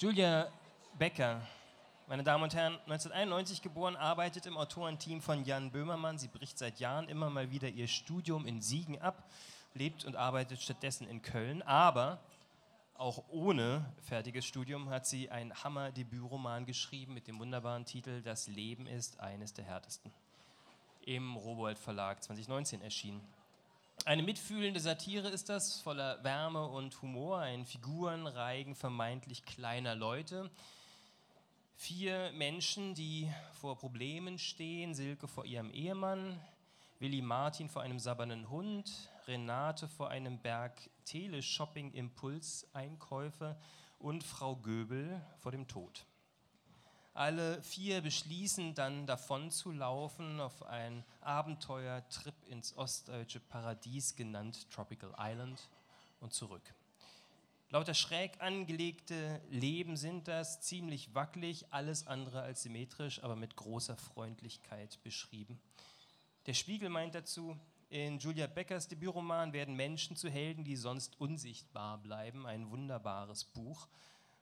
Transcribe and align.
Julia 0.00 0.48
Becker, 0.96 1.40
meine 2.06 2.22
Damen 2.22 2.44
und 2.44 2.54
Herren, 2.54 2.74
1991 2.74 3.62
geboren, 3.62 3.96
arbeitet 3.96 4.46
im 4.46 4.56
Autorenteam 4.56 5.20
von 5.20 5.44
Jan 5.44 5.72
Böhmermann. 5.72 6.18
Sie 6.18 6.28
bricht 6.28 6.56
seit 6.56 6.78
Jahren 6.78 7.08
immer 7.08 7.30
mal 7.30 7.50
wieder 7.50 7.68
ihr 7.68 7.88
Studium 7.88 8.46
in 8.46 8.62
Siegen 8.62 9.00
ab, 9.00 9.28
lebt 9.74 10.04
und 10.04 10.14
arbeitet 10.14 10.62
stattdessen 10.62 11.08
in 11.08 11.20
Köln. 11.20 11.62
Aber 11.62 12.20
auch 12.94 13.24
ohne 13.28 13.92
fertiges 14.04 14.44
Studium 14.44 14.88
hat 14.88 15.04
sie 15.04 15.30
ein 15.30 15.52
Hammer-Debütroman 15.64 16.64
geschrieben 16.64 17.12
mit 17.12 17.26
dem 17.26 17.40
wunderbaren 17.40 17.84
Titel 17.84 18.22
Das 18.22 18.46
Leben 18.46 18.86
ist 18.86 19.18
eines 19.18 19.52
der 19.52 19.64
härtesten. 19.64 20.12
Im 21.06 21.34
Robold 21.34 21.76
Verlag 21.76 22.22
2019 22.22 22.82
erschienen. 22.82 23.20
Eine 24.08 24.22
mitfühlende 24.22 24.80
Satire 24.80 25.28
ist 25.28 25.50
das, 25.50 25.82
voller 25.82 26.24
Wärme 26.24 26.66
und 26.66 27.02
Humor, 27.02 27.40
ein 27.40 27.66
Figurenreigen 27.66 28.74
vermeintlich 28.74 29.44
kleiner 29.44 29.94
Leute. 29.94 30.50
Vier 31.74 32.32
Menschen, 32.32 32.94
die 32.94 33.30
vor 33.52 33.76
Problemen 33.76 34.38
stehen, 34.38 34.94
Silke 34.94 35.28
vor 35.28 35.44
ihrem 35.44 35.70
Ehemann, 35.70 36.40
Willi 36.98 37.20
Martin 37.20 37.68
vor 37.68 37.82
einem 37.82 37.98
sabbernden 37.98 38.48
Hund, 38.48 39.10
Renate 39.26 39.88
vor 39.88 40.08
einem 40.08 40.38
Berg 40.38 40.88
Teleshopping-Impulseinkäufe 41.04 43.58
und 43.98 44.24
Frau 44.24 44.56
Göbel 44.56 45.20
vor 45.36 45.52
dem 45.52 45.68
Tod. 45.68 46.06
Alle 47.18 47.60
vier 47.64 48.00
beschließen 48.00 48.74
dann 48.76 49.04
davon 49.04 49.50
zu 49.50 49.72
laufen 49.72 50.38
auf 50.38 50.62
einen 50.62 51.02
Abenteuertrip 51.20 52.36
ins 52.46 52.76
ostdeutsche 52.76 53.40
Paradies 53.40 54.14
genannt 54.14 54.70
Tropical 54.70 55.12
Island 55.18 55.68
und 56.20 56.32
zurück. 56.32 56.62
Lauter 57.70 57.94
schräg 57.94 58.40
angelegte 58.40 59.40
Leben 59.50 59.96
sind 59.96 60.28
das, 60.28 60.60
ziemlich 60.60 61.12
wackelig, 61.12 61.66
alles 61.72 62.06
andere 62.06 62.42
als 62.42 62.62
symmetrisch, 62.62 63.20
aber 63.24 63.34
mit 63.34 63.56
großer 63.56 63.96
Freundlichkeit 63.96 65.02
beschrieben. 65.02 65.60
Der 66.46 66.54
Spiegel 66.54 66.88
meint 66.88 67.16
dazu, 67.16 67.58
in 67.90 68.20
Julia 68.20 68.46
Beckers 68.46 68.86
Debütroman 68.86 69.52
werden 69.52 69.74
Menschen 69.74 70.14
zu 70.14 70.30
Helden, 70.30 70.62
die 70.62 70.76
sonst 70.76 71.20
unsichtbar 71.20 71.98
bleiben. 71.98 72.46
Ein 72.46 72.70
wunderbares 72.70 73.44
Buch. 73.44 73.88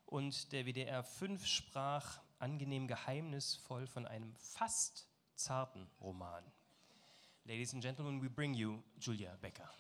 Und 0.04 0.52
der 0.52 0.66
WDR 0.66 1.02
5 1.02 1.46
sprach 1.46 2.20
angenehm 2.38 2.86
geheimnisvoll 2.86 3.86
von 3.86 4.06
einem 4.06 4.34
fast 4.36 5.08
zarten 5.34 5.90
Roman. 6.00 6.44
Ladies 7.44 7.72
and 7.72 7.82
Gentlemen, 7.82 8.22
we 8.22 8.28
bring 8.28 8.54
you 8.54 8.82
Julia 8.98 9.36
Becker. 9.36 9.70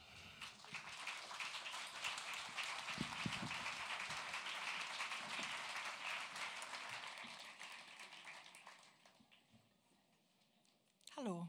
Hallo. 11.16 11.48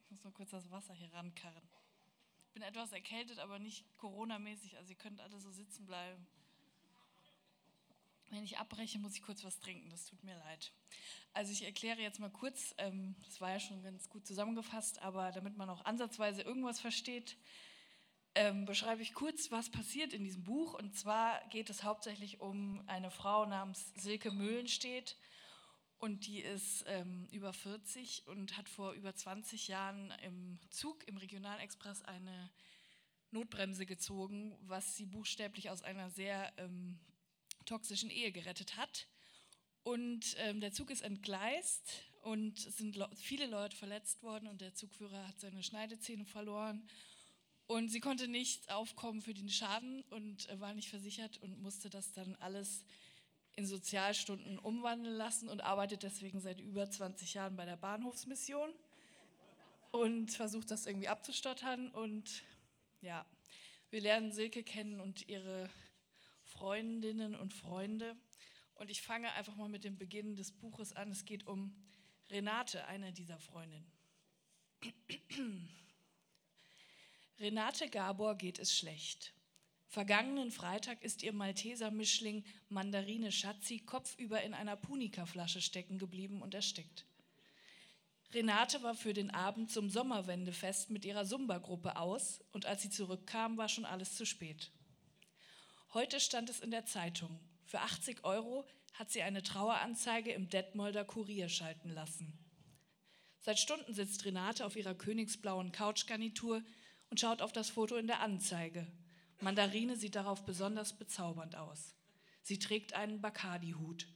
Ich 0.00 0.10
muss 0.10 0.24
nur 0.24 0.32
kurz 0.32 0.50
das 0.50 0.70
Wasser 0.70 0.94
hier 0.94 1.12
rankarren. 1.12 1.68
Ich 2.46 2.52
bin 2.52 2.62
etwas 2.62 2.92
erkältet, 2.92 3.38
aber 3.38 3.58
nicht 3.58 3.84
Corona-mäßig, 3.98 4.76
also 4.76 4.90
ihr 4.90 4.98
könnt 4.98 5.20
alle 5.20 5.38
so 5.40 5.50
sitzen 5.50 5.86
bleiben. 5.86 6.26
Wenn 8.32 8.44
ich 8.44 8.56
abbreche, 8.56 8.98
muss 8.98 9.14
ich 9.14 9.20
kurz 9.20 9.44
was 9.44 9.60
trinken. 9.60 9.90
Das 9.90 10.06
tut 10.06 10.24
mir 10.24 10.34
leid. 10.34 10.72
Also 11.34 11.52
ich 11.52 11.64
erkläre 11.64 12.00
jetzt 12.00 12.18
mal 12.18 12.30
kurz, 12.30 12.74
ähm, 12.78 13.14
das 13.26 13.42
war 13.42 13.50
ja 13.50 13.60
schon 13.60 13.82
ganz 13.82 14.08
gut 14.08 14.26
zusammengefasst, 14.26 15.02
aber 15.02 15.32
damit 15.32 15.58
man 15.58 15.68
auch 15.68 15.84
ansatzweise 15.84 16.40
irgendwas 16.40 16.80
versteht, 16.80 17.36
ähm, 18.34 18.64
beschreibe 18.64 19.02
ich 19.02 19.12
kurz, 19.12 19.50
was 19.50 19.70
passiert 19.70 20.14
in 20.14 20.24
diesem 20.24 20.44
Buch. 20.44 20.72
Und 20.72 20.96
zwar 20.96 21.46
geht 21.50 21.68
es 21.68 21.82
hauptsächlich 21.82 22.40
um 22.40 22.82
eine 22.86 23.10
Frau 23.10 23.44
namens 23.44 23.92
Silke 23.96 24.30
Mühlenstedt. 24.30 25.18
Und 25.98 26.26
die 26.26 26.40
ist 26.40 26.84
ähm, 26.86 27.28
über 27.32 27.52
40 27.52 28.26
und 28.28 28.56
hat 28.56 28.70
vor 28.70 28.92
über 28.92 29.14
20 29.14 29.68
Jahren 29.68 30.10
im 30.22 30.58
Zug, 30.70 31.06
im 31.06 31.18
Regionalexpress, 31.18 32.02
eine 32.04 32.50
Notbremse 33.30 33.84
gezogen, 33.84 34.56
was 34.62 34.96
sie 34.96 35.04
buchstäblich 35.04 35.68
aus 35.68 35.82
einer 35.82 36.08
sehr 36.08 36.50
ähm, 36.56 36.98
toxischen 37.64 38.10
Ehe 38.10 38.32
gerettet 38.32 38.76
hat. 38.76 39.06
Und 39.82 40.36
ähm, 40.38 40.60
der 40.60 40.72
Zug 40.72 40.90
ist 40.90 41.02
entgleist 41.02 42.02
und 42.22 42.58
es 42.58 42.76
sind 42.76 42.96
viele 43.16 43.46
Leute 43.46 43.76
verletzt 43.76 44.22
worden 44.22 44.46
und 44.46 44.60
der 44.60 44.74
Zugführer 44.74 45.26
hat 45.26 45.40
seine 45.40 45.62
Schneidezähne 45.62 46.24
verloren. 46.24 46.86
Und 47.66 47.88
sie 47.88 48.00
konnte 48.00 48.28
nicht 48.28 48.70
aufkommen 48.70 49.22
für 49.22 49.34
den 49.34 49.48
Schaden 49.48 50.02
und 50.10 50.48
äh, 50.48 50.60
war 50.60 50.74
nicht 50.74 50.88
versichert 50.88 51.38
und 51.38 51.60
musste 51.60 51.90
das 51.90 52.12
dann 52.12 52.36
alles 52.36 52.84
in 53.54 53.66
Sozialstunden 53.66 54.58
umwandeln 54.58 55.16
lassen 55.16 55.48
und 55.48 55.62
arbeitet 55.62 56.02
deswegen 56.02 56.40
seit 56.40 56.60
über 56.60 56.90
20 56.90 57.34
Jahren 57.34 57.56
bei 57.56 57.64
der 57.64 57.76
Bahnhofsmission 57.76 58.72
und 59.90 60.30
versucht 60.30 60.70
das 60.70 60.86
irgendwie 60.86 61.08
abzustottern. 61.08 61.90
Und 61.90 62.42
ja, 63.00 63.26
wir 63.90 64.00
lernen 64.00 64.32
Silke 64.32 64.62
kennen 64.62 65.00
und 65.00 65.28
ihre 65.28 65.68
Freundinnen 66.62 67.34
und 67.34 67.52
Freunde. 67.52 68.14
Und 68.76 68.88
ich 68.88 69.02
fange 69.02 69.32
einfach 69.32 69.56
mal 69.56 69.68
mit 69.68 69.82
dem 69.82 69.98
Beginn 69.98 70.36
des 70.36 70.52
Buches 70.52 70.92
an. 70.92 71.10
Es 71.10 71.24
geht 71.24 71.44
um 71.48 71.74
Renate, 72.30 72.86
eine 72.86 73.12
dieser 73.12 73.40
Freundinnen. 73.40 73.90
Renate 77.40 77.88
Gabor 77.90 78.36
geht 78.36 78.60
es 78.60 78.78
schlecht. 78.78 79.34
Vergangenen 79.88 80.52
Freitag 80.52 81.02
ist 81.02 81.24
ihr 81.24 81.32
Malteser-Mischling 81.32 82.44
Mandarine 82.68 83.32
Schatzi 83.32 83.80
kopfüber 83.80 84.40
in 84.42 84.54
einer 84.54 84.76
Punika-Flasche 84.76 85.60
stecken 85.60 85.98
geblieben 85.98 86.42
und 86.42 86.54
erstickt. 86.54 87.06
Renate 88.32 88.84
war 88.84 88.94
für 88.94 89.14
den 89.14 89.32
Abend 89.32 89.72
zum 89.72 89.90
Sommerwendefest 89.90 90.90
mit 90.90 91.04
ihrer 91.04 91.24
Sumba-Gruppe 91.24 91.96
aus 91.96 92.40
und 92.52 92.66
als 92.66 92.82
sie 92.82 92.90
zurückkam, 92.90 93.56
war 93.56 93.68
schon 93.68 93.84
alles 93.84 94.14
zu 94.14 94.24
spät. 94.24 94.70
Heute 95.94 96.20
stand 96.20 96.48
es 96.48 96.60
in 96.60 96.70
der 96.70 96.86
Zeitung. 96.86 97.38
Für 97.66 97.80
80 97.80 98.24
Euro 98.24 98.64
hat 98.94 99.10
sie 99.10 99.20
eine 99.20 99.42
Traueranzeige 99.42 100.32
im 100.32 100.48
Detmolder 100.48 101.04
Kurier 101.04 101.50
schalten 101.50 101.90
lassen. 101.90 102.32
Seit 103.40 103.58
Stunden 103.58 103.92
sitzt 103.92 104.24
Renate 104.24 104.64
auf 104.64 104.74
ihrer 104.74 104.94
königsblauen 104.94 105.70
Couchgarnitur 105.70 106.62
und 107.10 107.20
schaut 107.20 107.42
auf 107.42 107.52
das 107.52 107.68
Foto 107.68 107.96
in 107.96 108.06
der 108.06 108.20
Anzeige. 108.20 108.86
Mandarine 109.40 109.96
sieht 109.96 110.14
darauf 110.14 110.46
besonders 110.46 110.96
bezaubernd 110.96 111.56
aus. 111.56 111.94
Sie 112.40 112.58
trägt 112.58 112.94
einen 112.94 113.20
Bacardi-Hut. 113.20 114.06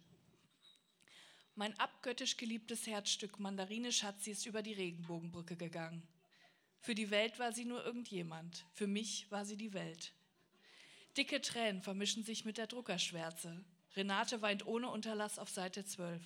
Mein 1.56 1.78
abgöttisch 1.78 2.38
geliebtes 2.38 2.86
Herzstück 2.86 3.38
Mandarine 3.38 3.92
Schatzi 3.92 4.30
ist 4.30 4.46
über 4.46 4.62
die 4.62 4.72
Regenbogenbrücke 4.72 5.56
gegangen. 5.56 6.08
Für 6.80 6.94
die 6.94 7.10
Welt 7.10 7.38
war 7.38 7.52
sie 7.52 7.66
nur 7.66 7.84
irgendjemand. 7.84 8.64
Für 8.72 8.86
mich 8.86 9.30
war 9.30 9.44
sie 9.44 9.58
die 9.58 9.74
Welt. 9.74 10.14
Dicke 11.16 11.40
Tränen 11.40 11.80
vermischen 11.80 12.24
sich 12.24 12.44
mit 12.44 12.58
der 12.58 12.66
Druckerschwärze. 12.66 13.64
Renate 13.94 14.42
weint 14.42 14.66
ohne 14.66 14.90
Unterlass 14.90 15.38
auf 15.38 15.48
Seite 15.48 15.82
12. 15.82 16.22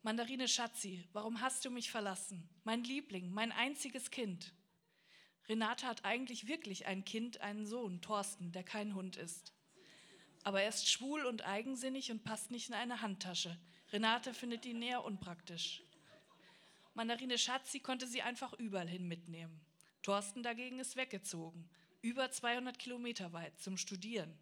Mandarine 0.00 0.48
Schatzi, 0.48 1.06
warum 1.12 1.42
hast 1.42 1.66
du 1.66 1.70
mich 1.70 1.90
verlassen? 1.90 2.48
Mein 2.64 2.82
Liebling, 2.82 3.30
mein 3.30 3.52
einziges 3.52 4.10
Kind. 4.10 4.54
Renate 5.50 5.86
hat 5.86 6.06
eigentlich 6.06 6.46
wirklich 6.46 6.86
ein 6.86 7.04
Kind, 7.04 7.42
einen 7.42 7.66
Sohn, 7.66 8.00
Thorsten, 8.00 8.52
der 8.52 8.62
kein 8.62 8.94
Hund 8.94 9.16
ist. 9.16 9.52
Aber 10.44 10.62
er 10.62 10.70
ist 10.70 10.88
schwul 10.90 11.26
und 11.26 11.44
eigensinnig 11.44 12.10
und 12.10 12.24
passt 12.24 12.50
nicht 12.50 12.70
in 12.70 12.74
eine 12.74 13.02
Handtasche. 13.02 13.58
Renate 13.92 14.32
findet 14.32 14.64
ihn 14.64 14.80
eher 14.80 15.04
unpraktisch. 15.04 15.82
Mandarine 16.94 17.36
Schatzi 17.36 17.80
konnte 17.80 18.06
sie 18.06 18.22
einfach 18.22 18.54
überall 18.54 18.88
hin 18.88 19.06
mitnehmen. 19.06 19.60
Thorsten 20.00 20.42
dagegen 20.42 20.78
ist 20.78 20.96
weggezogen 20.96 21.68
über 22.02 22.30
200 22.30 22.78
Kilometer 22.78 23.32
weit 23.32 23.58
zum 23.60 23.76
Studieren. 23.76 24.38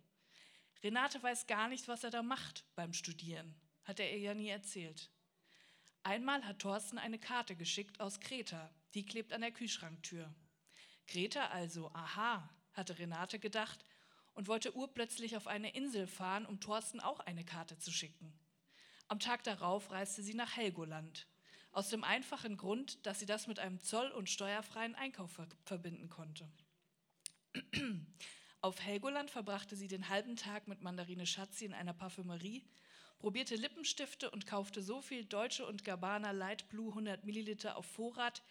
Renate 0.83 1.23
weiß 1.23 1.47
gar 1.47 1.69
nicht, 1.69 1.89
was 1.89 2.05
er 2.05 2.11
da 2.11 2.23
macht 2.23 2.65
beim 2.77 2.93
Studieren, 2.93 3.55
hat 3.85 3.99
er 3.99 4.11
ihr 4.13 4.19
ja 4.19 4.35
nie 4.35 4.49
erzählt. 4.49 5.11
Einmal 6.05 6.45
hat 6.45 6.61
Thorsten 6.61 6.99
eine 6.99 7.19
Karte 7.19 7.57
geschickt 7.57 8.01
aus 8.01 8.21
Kreta, 8.21 8.71
die 8.95 9.05
klebt 9.05 9.33
an 9.33 9.41
der 9.41 9.51
Kühlschranktür. 9.51 10.33
Kreta 11.09 11.49
also, 11.49 11.91
aha, 11.93 12.49
hatte 12.75 12.99
Renate 12.99 13.41
gedacht 13.41 13.85
und 14.35 14.47
wollte 14.47 14.77
urplötzlich 14.77 15.37
auf 15.37 15.49
eine 15.49 15.75
Insel 15.75 16.07
fahren, 16.07 16.47
um 16.47 16.61
Thorsten 16.61 17.01
auch 17.01 17.19
eine 17.21 17.45
Karte 17.45 17.77
zu 17.79 17.91
schicken. 17.91 18.33
Am 19.09 19.19
Tag 19.19 19.43
darauf 19.43 19.91
reiste 19.91 20.23
sie 20.23 20.35
nach 20.35 20.57
Helgoland, 20.57 21.27
aus 21.73 21.89
dem 21.89 22.05
einfachen 22.05 22.57
Grund, 22.57 23.05
dass 23.05 23.19
sie 23.19 23.27
das 23.27 23.49
mit 23.49 23.59
einem 23.59 23.81
zoll- 23.81 24.13
und 24.13 24.31
steuerfreien 24.31 24.95
Einkauf 24.95 25.41
verbinden 25.65 26.09
konnte. 26.09 26.49
Auf 28.61 28.81
Helgoland 28.81 29.31
verbrachte 29.31 29.77
sie 29.77 29.89
den 29.89 30.09
halben 30.09 30.37
Tag 30.37 30.67
mit 30.67 30.83
Mandarine 30.83 31.27
Schatzi 31.27 31.65
in 31.65 31.75
einer 31.75 31.95
Parfümerie, 31.95 32.65
probierte 33.19 33.57
Lippenstifte 33.57 34.31
und 34.31 34.47
kaufte 34.47 34.83
so 34.83 35.01
viel 35.01 35.25
Deutsche 35.25 35.67
und 35.67 35.85
Gabbana 35.85 36.33
Light 36.33 36.69
Blue 36.69 36.91
100 36.91 37.25
Milliliter 37.25 37.77
auf 37.77 37.87
Vorrat, 37.87 38.43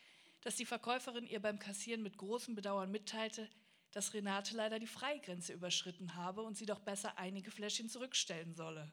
dass 0.41 0.55
die 0.55 0.65
Verkäuferin 0.65 1.27
ihr 1.27 1.41
beim 1.41 1.59
Kassieren 1.59 2.03
mit 2.03 2.17
großem 2.17 2.55
Bedauern 2.55 2.91
mitteilte, 2.91 3.49
dass 3.91 4.13
Renate 4.13 4.55
leider 4.55 4.79
die 4.79 4.87
Freigrenze 4.87 5.53
überschritten 5.53 6.15
habe 6.15 6.43
und 6.43 6.57
sie 6.57 6.65
doch 6.65 6.79
besser 6.79 7.17
einige 7.17 7.51
Fläschchen 7.51 7.89
zurückstellen 7.89 8.55
solle. 8.55 8.91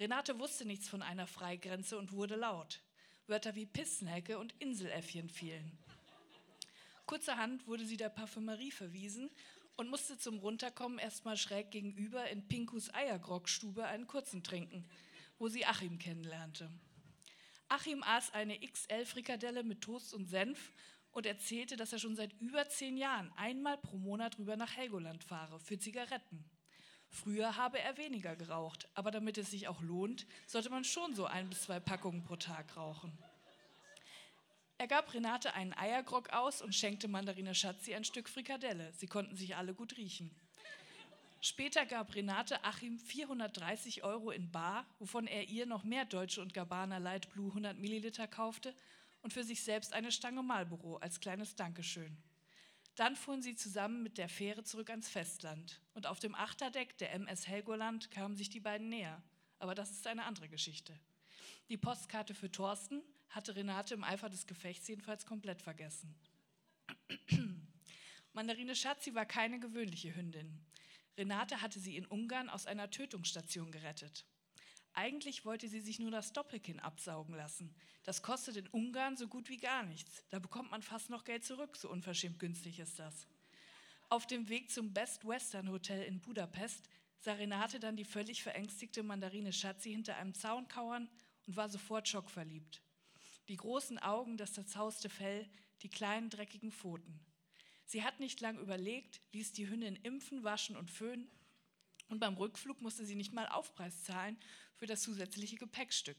Renate 0.00 0.38
wusste 0.38 0.64
nichts 0.64 0.88
von 0.88 1.02
einer 1.02 1.26
Freigrenze 1.26 1.98
und 1.98 2.12
wurde 2.12 2.36
laut. 2.36 2.80
Wörter 3.26 3.54
wie 3.54 3.66
Pissnelke 3.66 4.38
und 4.38 4.52
Inseläffchen 4.60 5.28
fielen. 5.28 5.78
Kurzerhand 7.06 7.66
wurde 7.66 7.84
sie 7.84 7.96
der 7.96 8.08
Parfümerie 8.08 8.70
verwiesen 8.70 9.30
und 9.76 9.90
musste 9.90 10.18
zum 10.18 10.38
Runterkommen 10.38 10.98
erstmal 10.98 11.36
schräg 11.36 11.70
gegenüber 11.70 12.28
in 12.30 12.46
Pinkus 12.48 12.92
Eiergrockstube 12.94 13.84
einen 13.84 14.06
kurzen 14.06 14.42
trinken, 14.42 14.88
wo 15.38 15.48
sie 15.48 15.66
Achim 15.66 15.98
kennenlernte. 15.98 16.70
Achim 17.68 18.02
aß 18.02 18.32
eine 18.32 18.58
XL-Frikadelle 18.58 19.64
mit 19.64 19.80
Toast 19.80 20.14
und 20.14 20.26
Senf 20.26 20.72
und 21.10 21.26
erzählte, 21.26 21.76
dass 21.76 21.92
er 21.92 21.98
schon 21.98 22.16
seit 22.16 22.32
über 22.40 22.68
zehn 22.68 22.96
Jahren 22.96 23.32
einmal 23.36 23.78
pro 23.78 23.96
Monat 23.96 24.38
rüber 24.38 24.56
nach 24.56 24.76
Helgoland 24.76 25.24
fahre 25.24 25.58
für 25.60 25.78
Zigaretten. 25.78 26.44
Früher 27.08 27.56
habe 27.56 27.78
er 27.78 27.96
weniger 27.96 28.34
geraucht, 28.34 28.88
aber 28.94 29.10
damit 29.10 29.38
es 29.38 29.50
sich 29.50 29.68
auch 29.68 29.80
lohnt, 29.80 30.26
sollte 30.46 30.70
man 30.70 30.84
schon 30.84 31.14
so 31.14 31.26
ein 31.26 31.48
bis 31.48 31.62
zwei 31.62 31.80
Packungen 31.80 32.24
pro 32.24 32.36
Tag 32.36 32.76
rauchen. 32.76 33.16
Er 34.76 34.88
gab 34.88 35.14
Renate 35.14 35.54
einen 35.54 35.72
Eiergrog 35.72 36.30
aus 36.30 36.60
und 36.60 36.74
schenkte 36.74 37.06
Mandarine 37.06 37.54
Schatzi 37.54 37.94
ein 37.94 38.04
Stück 38.04 38.28
Frikadelle. 38.28 38.92
Sie 38.92 39.06
konnten 39.06 39.36
sich 39.36 39.56
alle 39.56 39.72
gut 39.72 39.96
riechen. 39.96 40.34
Später 41.40 41.86
gab 41.86 42.14
Renate 42.14 42.64
Achim 42.64 42.98
430 42.98 44.02
Euro 44.02 44.30
in 44.30 44.50
Bar, 44.50 44.86
wovon 44.98 45.26
er 45.26 45.48
ihr 45.48 45.66
noch 45.66 45.84
mehr 45.84 46.04
Deutsche 46.04 46.40
und 46.40 46.54
Gabbana 46.54 46.98
Light 46.98 47.30
Blue 47.30 47.48
100 47.48 47.78
Milliliter 47.78 48.26
kaufte 48.26 48.74
und 49.22 49.32
für 49.32 49.44
sich 49.44 49.62
selbst 49.62 49.92
eine 49.92 50.10
Stange 50.10 50.42
Marlboro 50.42 50.96
als 50.96 51.20
kleines 51.20 51.54
Dankeschön. 51.54 52.16
Dann 52.96 53.14
fuhren 53.14 53.42
sie 53.42 53.54
zusammen 53.54 54.02
mit 54.02 54.18
der 54.18 54.28
Fähre 54.28 54.64
zurück 54.64 54.90
ans 54.90 55.08
Festland. 55.08 55.80
Und 55.94 56.06
auf 56.06 56.18
dem 56.18 56.34
Achterdeck 56.34 56.96
der 56.98 57.12
MS 57.12 57.46
Helgoland 57.46 58.10
kamen 58.10 58.36
sich 58.36 58.50
die 58.50 58.60
beiden 58.60 58.88
näher. 58.88 59.22
Aber 59.58 59.74
das 59.74 59.90
ist 59.90 60.06
eine 60.06 60.24
andere 60.24 60.48
Geschichte. 60.48 60.98
Die 61.68 61.76
Postkarte 61.76 62.34
für 62.34 62.50
Thorsten 62.50 63.02
hatte 63.34 63.56
Renate 63.56 63.94
im 63.94 64.04
Eifer 64.04 64.30
des 64.30 64.46
Gefechts 64.46 64.86
jedenfalls 64.88 65.26
komplett 65.26 65.60
vergessen. 65.62 66.14
Mandarine 68.32 68.76
Schatzi 68.76 69.14
war 69.14 69.26
keine 69.26 69.58
gewöhnliche 69.58 70.14
Hündin. 70.14 70.64
Renate 71.16 71.60
hatte 71.60 71.80
sie 71.80 71.96
in 71.96 72.06
Ungarn 72.06 72.48
aus 72.48 72.66
einer 72.66 72.90
Tötungsstation 72.90 73.70
gerettet. 73.70 74.24
Eigentlich 74.92 75.44
wollte 75.44 75.68
sie 75.68 75.80
sich 75.80 75.98
nur 75.98 76.12
das 76.12 76.32
Doppelkinn 76.32 76.78
absaugen 76.78 77.34
lassen. 77.34 77.74
Das 78.04 78.22
kostet 78.22 78.56
in 78.56 78.68
Ungarn 78.68 79.16
so 79.16 79.26
gut 79.26 79.48
wie 79.48 79.56
gar 79.56 79.82
nichts. 79.82 80.24
Da 80.30 80.38
bekommt 80.38 80.70
man 80.70 80.82
fast 80.82 81.10
noch 81.10 81.24
Geld 81.24 81.44
zurück, 81.44 81.76
so 81.76 81.90
unverschämt 81.90 82.38
günstig 82.38 82.78
ist 82.78 82.98
das. 83.00 83.26
Auf 84.08 84.26
dem 84.26 84.48
Weg 84.48 84.70
zum 84.70 84.92
Best 84.92 85.26
Western 85.26 85.70
Hotel 85.70 86.02
in 86.04 86.20
Budapest 86.20 86.88
sah 87.18 87.32
Renate 87.32 87.80
dann 87.80 87.96
die 87.96 88.04
völlig 88.04 88.42
verängstigte 88.42 89.02
Mandarine 89.02 89.52
Schatzi 89.52 89.90
hinter 89.90 90.16
einem 90.16 90.34
Zaun 90.34 90.68
kauern 90.68 91.08
und 91.46 91.56
war 91.56 91.68
sofort 91.68 92.06
schockverliebt. 92.06 92.83
Die 93.48 93.56
großen 93.56 93.98
Augen, 93.98 94.36
das 94.36 94.54
zerzauste 94.54 95.08
Fell, 95.08 95.48
die 95.82 95.88
kleinen 95.88 96.30
dreckigen 96.30 96.72
Pfoten. 96.72 97.20
Sie 97.84 98.02
hat 98.02 98.20
nicht 98.20 98.40
lang 98.40 98.58
überlegt, 98.58 99.20
ließ 99.32 99.52
die 99.52 99.68
Hündin 99.68 99.96
impfen, 99.96 100.42
waschen 100.44 100.76
und 100.76 100.90
föhnen 100.90 101.30
und 102.08 102.20
beim 102.20 102.34
Rückflug 102.34 102.80
musste 102.80 103.04
sie 103.04 103.14
nicht 103.14 103.32
mal 103.32 103.48
Aufpreis 103.48 104.04
zahlen 104.04 104.38
für 104.76 104.86
das 104.86 105.02
zusätzliche 105.02 105.56
Gepäckstück. 105.56 106.16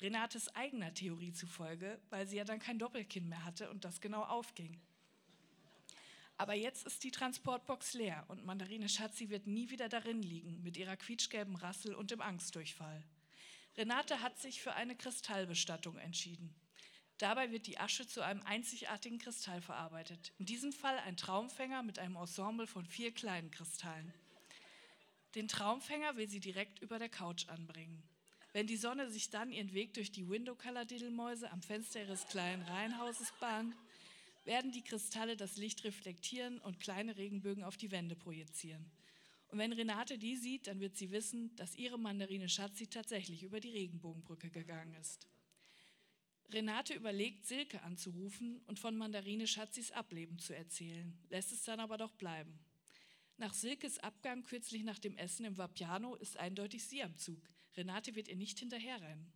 Renates 0.00 0.54
eigener 0.54 0.94
Theorie 0.94 1.32
zufolge, 1.32 2.00
weil 2.08 2.26
sie 2.26 2.36
ja 2.36 2.44
dann 2.44 2.58
kein 2.58 2.78
Doppelkinn 2.78 3.28
mehr 3.28 3.44
hatte 3.44 3.70
und 3.70 3.84
das 3.84 4.00
genau 4.00 4.22
aufging. 4.22 4.80
Aber 6.38 6.54
jetzt 6.54 6.86
ist 6.86 7.04
die 7.04 7.10
Transportbox 7.10 7.92
leer 7.92 8.24
und 8.28 8.46
Mandarine 8.46 8.88
Schatzi 8.88 9.28
wird 9.28 9.46
nie 9.46 9.68
wieder 9.68 9.90
darin 9.90 10.22
liegen, 10.22 10.62
mit 10.62 10.78
ihrer 10.78 10.96
quietschgelben 10.96 11.56
Rassel 11.56 11.94
und 11.94 12.10
dem 12.10 12.22
Angstdurchfall. 12.22 13.04
Renate 13.80 14.20
hat 14.20 14.38
sich 14.38 14.60
für 14.60 14.74
eine 14.74 14.94
Kristallbestattung 14.94 15.96
entschieden. 15.96 16.54
Dabei 17.16 17.50
wird 17.50 17.66
die 17.66 17.78
Asche 17.78 18.06
zu 18.06 18.22
einem 18.22 18.42
einzigartigen 18.42 19.18
Kristall 19.18 19.62
verarbeitet. 19.62 20.34
In 20.38 20.44
diesem 20.44 20.70
Fall 20.70 20.98
ein 20.98 21.16
Traumfänger 21.16 21.82
mit 21.82 21.98
einem 21.98 22.16
Ensemble 22.16 22.66
von 22.66 22.84
vier 22.84 23.10
kleinen 23.10 23.50
Kristallen. 23.50 24.12
Den 25.34 25.48
Traumfänger 25.48 26.14
will 26.16 26.28
sie 26.28 26.40
direkt 26.40 26.80
über 26.80 26.98
der 26.98 27.08
Couch 27.08 27.48
anbringen. 27.48 28.02
Wenn 28.52 28.66
die 28.66 28.76
Sonne 28.76 29.08
sich 29.10 29.30
dann 29.30 29.50
ihren 29.50 29.72
Weg 29.72 29.94
durch 29.94 30.12
die 30.12 30.28
Window-Color-Diddlemäuse 30.28 31.50
am 31.50 31.62
Fenster 31.62 32.02
ihres 32.02 32.26
kleinen 32.26 32.62
Reihenhauses 32.64 33.32
bahnt, 33.40 33.74
werden 34.44 34.72
die 34.72 34.84
Kristalle 34.84 35.38
das 35.38 35.56
Licht 35.56 35.84
reflektieren 35.84 36.58
und 36.58 36.80
kleine 36.80 37.16
Regenbögen 37.16 37.64
auf 37.64 37.78
die 37.78 37.90
Wände 37.90 38.14
projizieren. 38.14 38.90
Und 39.50 39.58
wenn 39.58 39.72
Renate 39.72 40.16
die 40.16 40.36
sieht, 40.36 40.68
dann 40.68 40.80
wird 40.80 40.96
sie 40.96 41.10
wissen, 41.10 41.54
dass 41.56 41.74
ihre 41.74 41.98
Mandarine 41.98 42.48
Schatzi 42.48 42.86
tatsächlich 42.86 43.42
über 43.42 43.58
die 43.58 43.70
Regenbogenbrücke 43.70 44.48
gegangen 44.50 44.94
ist. 44.94 45.28
Renate 46.52 46.94
überlegt, 46.94 47.46
Silke 47.46 47.82
anzurufen 47.82 48.60
und 48.66 48.78
von 48.78 48.96
Mandarine 48.96 49.46
Schatzis 49.46 49.92
Ableben 49.92 50.38
zu 50.38 50.54
erzählen, 50.54 51.16
lässt 51.28 51.52
es 51.52 51.64
dann 51.64 51.80
aber 51.80 51.96
doch 51.96 52.12
bleiben. 52.12 52.58
Nach 53.36 53.54
Silkes 53.54 53.98
Abgang 53.98 54.42
kürzlich 54.42 54.84
nach 54.84 54.98
dem 54.98 55.16
Essen 55.16 55.44
im 55.44 55.56
Vapiano 55.56 56.14
ist 56.16 56.36
eindeutig 56.36 56.84
sie 56.84 57.02
am 57.02 57.16
Zug. 57.16 57.40
Renate 57.76 58.14
wird 58.14 58.28
ihr 58.28 58.36
nicht 58.36 58.58
hinterherrennen. 58.58 59.32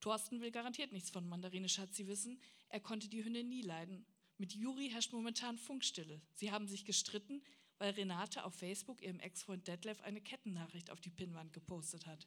Thorsten 0.00 0.40
will 0.40 0.50
garantiert 0.50 0.92
nichts 0.92 1.10
von 1.10 1.28
Mandarine 1.28 1.68
Schatzi 1.68 2.06
wissen. 2.06 2.40
Er 2.68 2.80
konnte 2.80 3.08
die 3.08 3.24
Hündin 3.24 3.48
nie 3.48 3.62
leiden. 3.62 4.06
Mit 4.36 4.52
Juri 4.52 4.90
herrscht 4.90 5.12
momentan 5.12 5.58
Funkstille. 5.58 6.20
Sie 6.34 6.52
haben 6.52 6.68
sich 6.68 6.84
gestritten, 6.84 7.42
weil 7.78 7.92
Renate 7.92 8.44
auf 8.44 8.54
Facebook 8.54 9.02
ihrem 9.02 9.20
Ex-Freund 9.20 9.66
Detlef 9.66 10.00
eine 10.02 10.20
Kettennachricht 10.20 10.90
auf 10.90 11.00
die 11.00 11.10
Pinnwand 11.10 11.52
gepostet 11.52 12.06
hat. 12.06 12.26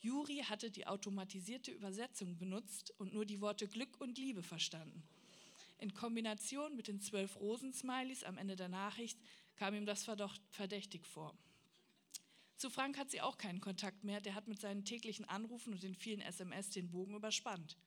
Juri 0.00 0.44
hatte 0.48 0.70
die 0.70 0.86
automatisierte 0.86 1.70
Übersetzung 1.70 2.38
benutzt 2.38 2.94
und 2.98 3.12
nur 3.12 3.26
die 3.26 3.40
Worte 3.40 3.68
Glück 3.68 4.00
und 4.00 4.16
Liebe 4.16 4.42
verstanden. 4.42 5.02
In 5.78 5.94
Kombination 5.94 6.76
mit 6.76 6.88
den 6.88 7.00
zwölf 7.00 7.38
Rosen-Smileys 7.40 8.24
am 8.24 8.38
Ende 8.38 8.56
der 8.56 8.68
Nachricht 8.68 9.18
kam 9.56 9.74
ihm 9.74 9.86
das 9.86 10.04
verdächtig 10.50 11.06
vor. 11.06 11.34
Zu 12.56 12.68
Frank 12.68 12.98
hat 12.98 13.10
sie 13.10 13.22
auch 13.22 13.38
keinen 13.38 13.62
Kontakt 13.62 14.04
mehr. 14.04 14.20
Der 14.20 14.34
hat 14.34 14.46
mit 14.46 14.60
seinen 14.60 14.84
täglichen 14.84 15.24
Anrufen 15.24 15.72
und 15.72 15.82
den 15.82 15.94
vielen 15.94 16.20
SMS 16.20 16.68
den 16.68 16.90
Bogen 16.90 17.14
überspannt. 17.14 17.78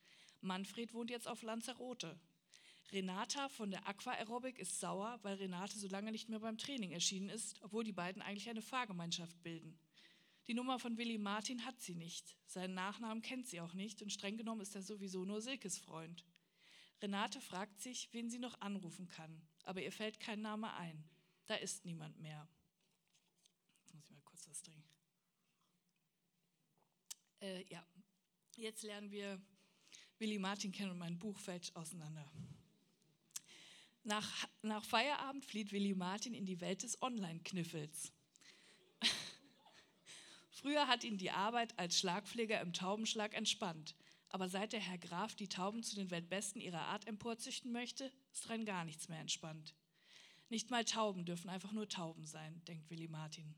Manfred 0.42 0.94
wohnt 0.96 1.12
jetzt 1.12 1.28
auf 1.28 1.44
Lanzarote. 1.44 2.20
Renata 2.94 3.50
von 3.50 3.72
der 3.72 3.88
Aqua 3.88 4.14
Aerobic 4.14 4.60
ist 4.60 4.80
sauer, 4.80 5.20
weil 5.24 5.38
Renate 5.38 5.76
so 5.76 5.88
lange 5.88 6.12
nicht 6.12 6.30
mehr 6.30 6.40
beim 6.40 6.60
Training 6.60 6.92
erschienen 6.92 7.30
ist, 7.30 7.60
obwohl 7.64 7.84
die 7.84 7.92
beiden 7.92 8.22
eigentlich 8.22 8.48
eine 8.48 8.62
Fahrgemeinschaft 8.62 9.42
bilden. 9.42 9.80
Die 10.46 10.54
Nummer 10.54 10.78
von 10.78 10.96
Willi 10.98 11.18
Martin 11.18 11.66
hat 11.66 11.82
sie 11.82 11.96
nicht. 11.96 12.38
Seinen 12.46 12.76
Nachnamen 12.76 13.24
kennt 13.24 13.48
sie 13.48 13.62
auch 13.62 13.74
nicht 13.74 14.04
und 14.04 14.12
streng 14.12 14.38
genommen 14.38 14.62
ist 14.62 14.76
er 14.76 14.84
sowieso 14.84 15.26
nur 15.26 15.42
Silkes 15.42 15.80
Freund. 15.80 16.24
Renate 17.02 17.42
fragt 17.42 17.82
sich, 17.82 18.10
wen 18.12 18.30
sie 18.30 18.38
noch 18.38 18.62
anrufen 18.62 19.08
kann, 19.08 19.42
aber 19.64 19.82
ihr 19.82 19.92
fällt 19.92 20.20
kein 20.20 20.42
Name 20.42 20.72
ein. 20.76 21.04
Da 21.48 21.56
ist 21.56 21.86
niemand 21.86 22.20
mehr. 22.20 22.48
Jetzt 23.80 23.96
muss 23.96 24.06
ich 24.06 24.12
mal 24.12 24.22
kurz 24.22 24.44
das 24.46 24.62
trinken. 24.62 24.88
Äh, 27.42 27.64
ja, 27.64 27.84
jetzt 28.56 28.84
lernen 28.84 29.10
wir 29.10 29.42
Willi 30.20 30.38
Martin 30.38 30.72
kennen 30.72 30.92
und 30.92 31.00
mein 31.00 31.18
Buch 31.18 31.40
fällt 31.40 31.76
auseinander. 31.76 32.32
Nach, 34.06 34.48
nach 34.62 34.84
Feierabend 34.84 35.46
flieht 35.46 35.72
Willi 35.72 35.94
Martin 35.94 36.34
in 36.34 36.46
die 36.46 36.60
Welt 36.60 36.84
des 36.84 37.02
Online-Kniffels. 37.02 38.12
Früher 40.52 40.88
hat 40.88 41.06
ihn 41.06 41.18
die 41.18 41.32
Arbeit 41.32 41.78
als 41.80 41.98
Schlagpfleger 42.00 42.60
im 42.60 42.74
Taubenschlag 42.74 43.34
entspannt. 43.34 43.96
Aber 44.28 44.50
seit 44.50 44.74
der 44.74 44.82
Herr 44.82 44.98
Graf 44.98 45.36
die 45.36 45.48
Tauben 45.48 45.84
zu 45.84 45.96
den 45.96 46.12
Weltbesten 46.12 46.60
ihrer 46.60 46.82
Art 46.82 47.08
emporzüchten 47.08 47.72
möchte, 47.72 48.12
ist 48.34 48.50
rein 48.50 48.66
gar 48.66 48.84
nichts 48.84 49.08
mehr 49.08 49.20
entspannt. 49.20 49.74
Nicht 50.50 50.70
mal 50.70 50.84
Tauben 50.84 51.24
dürfen 51.24 51.50
einfach 51.50 51.72
nur 51.72 51.88
Tauben 51.88 52.26
sein, 52.26 52.62
denkt 52.66 52.90
Willi 52.90 53.08
Martin. 53.08 53.56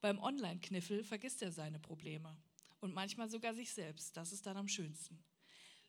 Beim 0.00 0.18
Online-Kniffel 0.18 1.02
vergisst 1.02 1.42
er 1.42 1.50
seine 1.50 1.80
Probleme 1.80 2.36
und 2.80 2.94
manchmal 2.94 3.28
sogar 3.28 3.54
sich 3.54 3.72
selbst. 3.72 4.16
Das 4.16 4.32
ist 4.32 4.46
dann 4.46 4.56
am 4.56 4.68
schönsten. 4.68 5.24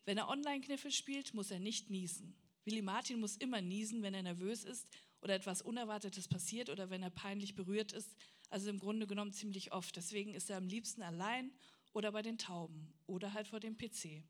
Wenn 0.05 0.17
er 0.17 0.29
Online-Kniffel 0.29 0.91
spielt, 0.91 1.33
muss 1.33 1.51
er 1.51 1.59
nicht 1.59 1.89
niesen. 1.89 2.35
Willi 2.65 2.81
Martin 2.81 3.19
muss 3.19 3.37
immer 3.37 3.61
niesen, 3.61 4.01
wenn 4.03 4.13
er 4.13 4.23
nervös 4.23 4.63
ist 4.63 4.87
oder 5.21 5.35
etwas 5.35 5.61
Unerwartetes 5.61 6.27
passiert 6.27 6.69
oder 6.69 6.89
wenn 6.89 7.03
er 7.03 7.09
peinlich 7.09 7.55
berührt 7.55 7.91
ist. 7.91 8.15
Also 8.49 8.69
im 8.69 8.79
Grunde 8.79 9.07
genommen 9.07 9.33
ziemlich 9.33 9.71
oft. 9.71 9.95
Deswegen 9.95 10.33
ist 10.33 10.49
er 10.49 10.57
am 10.57 10.67
liebsten 10.67 11.01
allein 11.01 11.51
oder 11.93 12.11
bei 12.11 12.21
den 12.21 12.37
Tauben 12.37 12.93
oder 13.05 13.33
halt 13.33 13.47
vor 13.47 13.59
dem 13.59 13.77
PC. 13.77 14.23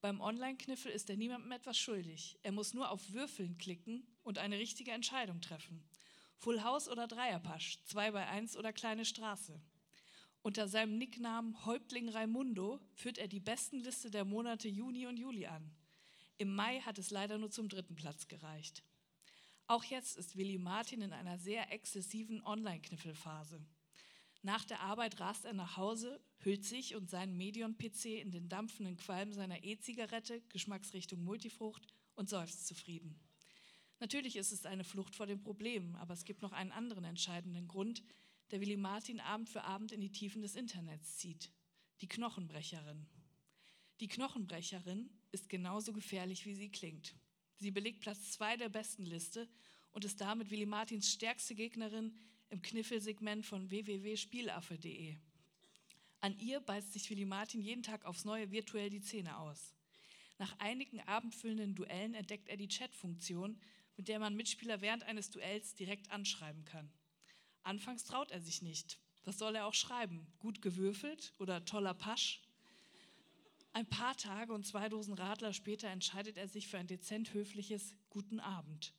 Beim 0.00 0.20
Online-Kniffel 0.20 0.92
ist 0.92 1.10
er 1.10 1.16
niemandem 1.16 1.50
etwas 1.52 1.78
schuldig. 1.78 2.38
Er 2.42 2.52
muss 2.52 2.74
nur 2.74 2.90
auf 2.90 3.12
Würfeln 3.12 3.58
klicken 3.58 4.06
und 4.22 4.38
eine 4.38 4.58
richtige 4.58 4.92
Entscheidung 4.92 5.40
treffen. 5.40 5.82
Full 6.36 6.62
House 6.62 6.88
oder 6.88 7.08
Dreierpasch, 7.08 7.82
zwei 7.84 8.10
bei 8.10 8.26
eins 8.26 8.56
oder 8.56 8.72
kleine 8.72 9.04
Straße. 9.04 9.60
Unter 10.42 10.68
seinem 10.68 10.98
Nicknamen 10.98 11.64
Häuptling 11.64 12.08
Raimundo 12.08 12.78
führt 12.94 13.18
er 13.18 13.26
die 13.26 13.40
besten 13.40 13.78
Liste 13.78 14.10
der 14.10 14.24
Monate 14.24 14.68
Juni 14.68 15.06
und 15.06 15.16
Juli 15.16 15.46
an. 15.46 15.74
Im 16.38 16.54
Mai 16.54 16.80
hat 16.80 16.98
es 16.98 17.10
leider 17.10 17.38
nur 17.38 17.50
zum 17.50 17.68
dritten 17.68 17.94
Platz 17.94 18.28
gereicht. 18.28 18.82
Auch 19.66 19.84
jetzt 19.84 20.16
ist 20.18 20.36
Willi 20.36 20.58
Martin 20.58 21.00
in 21.00 21.12
einer 21.12 21.38
sehr 21.38 21.72
exzessiven 21.72 22.42
Online-Kniffelphase. 22.44 23.64
Nach 24.42 24.64
der 24.64 24.80
Arbeit 24.80 25.18
rast 25.18 25.46
er 25.46 25.54
nach 25.54 25.76
Hause, 25.78 26.20
hüllt 26.40 26.64
sich 26.64 26.94
und 26.94 27.10
seinen 27.10 27.36
Medion-PC 27.36 28.20
in 28.20 28.30
den 28.30 28.48
dampfenden 28.48 28.96
Qualm 28.96 29.32
seiner 29.32 29.64
E-Zigarette, 29.64 30.42
Geschmacksrichtung 30.50 31.24
Multifrucht 31.24 31.86
und 32.14 32.28
seufzt 32.28 32.66
zufrieden. 32.66 33.18
Natürlich 33.98 34.36
ist 34.36 34.52
es 34.52 34.66
eine 34.66 34.84
Flucht 34.84 35.16
vor 35.16 35.26
den 35.26 35.42
Problemen, 35.42 35.96
aber 35.96 36.12
es 36.12 36.24
gibt 36.24 36.42
noch 36.42 36.52
einen 36.52 36.70
anderen 36.70 37.04
entscheidenden 37.04 37.66
Grund, 37.66 38.04
der 38.50 38.60
Willi 38.60 38.76
Martin 38.76 39.20
Abend 39.20 39.48
für 39.48 39.64
Abend 39.64 39.90
in 39.90 40.02
die 40.02 40.12
Tiefen 40.12 40.42
des 40.42 40.54
Internets 40.54 41.16
zieht. 41.16 41.50
Die 42.02 42.08
Knochenbrecherin. 42.08 43.06
Die 44.00 44.08
Knochenbrecherin 44.08 45.08
ist 45.32 45.48
genauso 45.48 45.92
gefährlich, 45.92 46.44
wie 46.44 46.54
sie 46.54 46.68
klingt. 46.68 47.14
Sie 47.56 47.70
belegt 47.70 48.00
Platz 48.00 48.32
zwei 48.32 48.56
der 48.56 48.68
besten 48.68 49.04
Liste 49.04 49.48
und 49.92 50.04
ist 50.04 50.20
damit 50.20 50.50
Willi 50.50 50.66
Martins 50.66 51.10
stärkste 51.10 51.54
Gegnerin 51.54 52.14
im 52.50 52.60
Kniffelsegment 52.60 53.46
von 53.46 53.70
www.spielaffe.de. 53.70 55.16
An 56.20 56.38
ihr 56.38 56.60
beißt 56.60 56.92
sich 56.92 57.08
Willi 57.08 57.24
Martin 57.24 57.62
jeden 57.62 57.82
Tag 57.82 58.04
aufs 58.04 58.24
Neue 58.24 58.50
virtuell 58.50 58.90
die 58.90 59.00
Zähne 59.00 59.38
aus. 59.38 59.74
Nach 60.38 60.58
einigen 60.58 61.00
abendfüllenden 61.00 61.74
Duellen 61.74 62.14
entdeckt 62.14 62.48
er 62.48 62.58
die 62.58 62.68
Chat-Funktion, 62.68 63.58
mit 63.96 64.08
der 64.08 64.18
man 64.18 64.36
Mitspieler 64.36 64.82
während 64.82 65.04
eines 65.04 65.30
Duells 65.30 65.74
direkt 65.74 66.10
anschreiben 66.10 66.64
kann. 66.66 66.92
Anfangs 67.62 68.04
traut 68.04 68.30
er 68.30 68.42
sich 68.42 68.60
nicht. 68.60 68.98
Was 69.24 69.38
soll 69.38 69.56
er 69.56 69.66
auch 69.66 69.74
schreiben? 69.74 70.26
Gut 70.38 70.60
gewürfelt 70.60 71.32
oder 71.38 71.64
toller 71.64 71.94
Pasch? 71.94 72.42
Ein 73.76 73.84
paar 73.84 74.16
Tage 74.16 74.54
und 74.54 74.64
zwei 74.64 74.88
Dosen 74.88 75.12
Radler 75.12 75.52
später 75.52 75.88
entscheidet 75.88 76.38
er 76.38 76.48
sich 76.48 76.66
für 76.66 76.78
ein 76.78 76.86
dezent 76.86 77.34
höfliches 77.34 77.94
Guten 78.08 78.40
Abend 78.40 78.94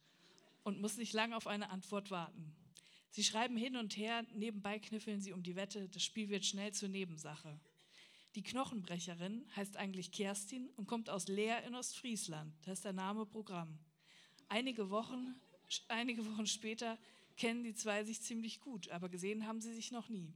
und 0.61 0.79
muss 0.79 0.97
nicht 0.97 1.13
lange 1.13 1.35
auf 1.35 1.47
eine 1.47 1.71
Antwort 1.71 2.11
warten. 2.11 2.55
Sie 3.09 3.23
schreiben 3.23 3.57
hin 3.57 3.75
und 3.75 3.97
her, 3.97 4.23
nebenbei 4.35 4.77
kniffeln 4.77 5.19
sie 5.19 5.33
um 5.33 5.41
die 5.41 5.55
Wette, 5.55 5.89
das 5.89 6.03
Spiel 6.03 6.29
wird 6.29 6.45
schnell 6.45 6.73
zur 6.73 6.89
Nebensache. 6.89 7.59
Die 8.35 8.43
Knochenbrecherin 8.43 9.47
heißt 9.55 9.77
eigentlich 9.77 10.11
Kerstin 10.11 10.69
und 10.75 10.85
kommt 10.85 11.09
aus 11.09 11.27
Leer 11.27 11.63
in 11.63 11.73
Ostfriesland. 11.73 12.53
Das 12.61 12.77
ist 12.77 12.85
der 12.85 12.93
Name 12.93 13.25
Programm. 13.25 13.79
Einige 14.47 14.91
Wochen, 14.91 15.41
einige 15.87 16.23
Wochen 16.23 16.45
später 16.45 16.99
kennen 17.35 17.63
die 17.63 17.73
zwei 17.73 18.03
sich 18.03 18.21
ziemlich 18.21 18.59
gut, 18.59 18.89
aber 18.89 19.09
gesehen 19.09 19.47
haben 19.47 19.59
sie 19.59 19.73
sich 19.73 19.91
noch 19.91 20.07
nie. 20.07 20.35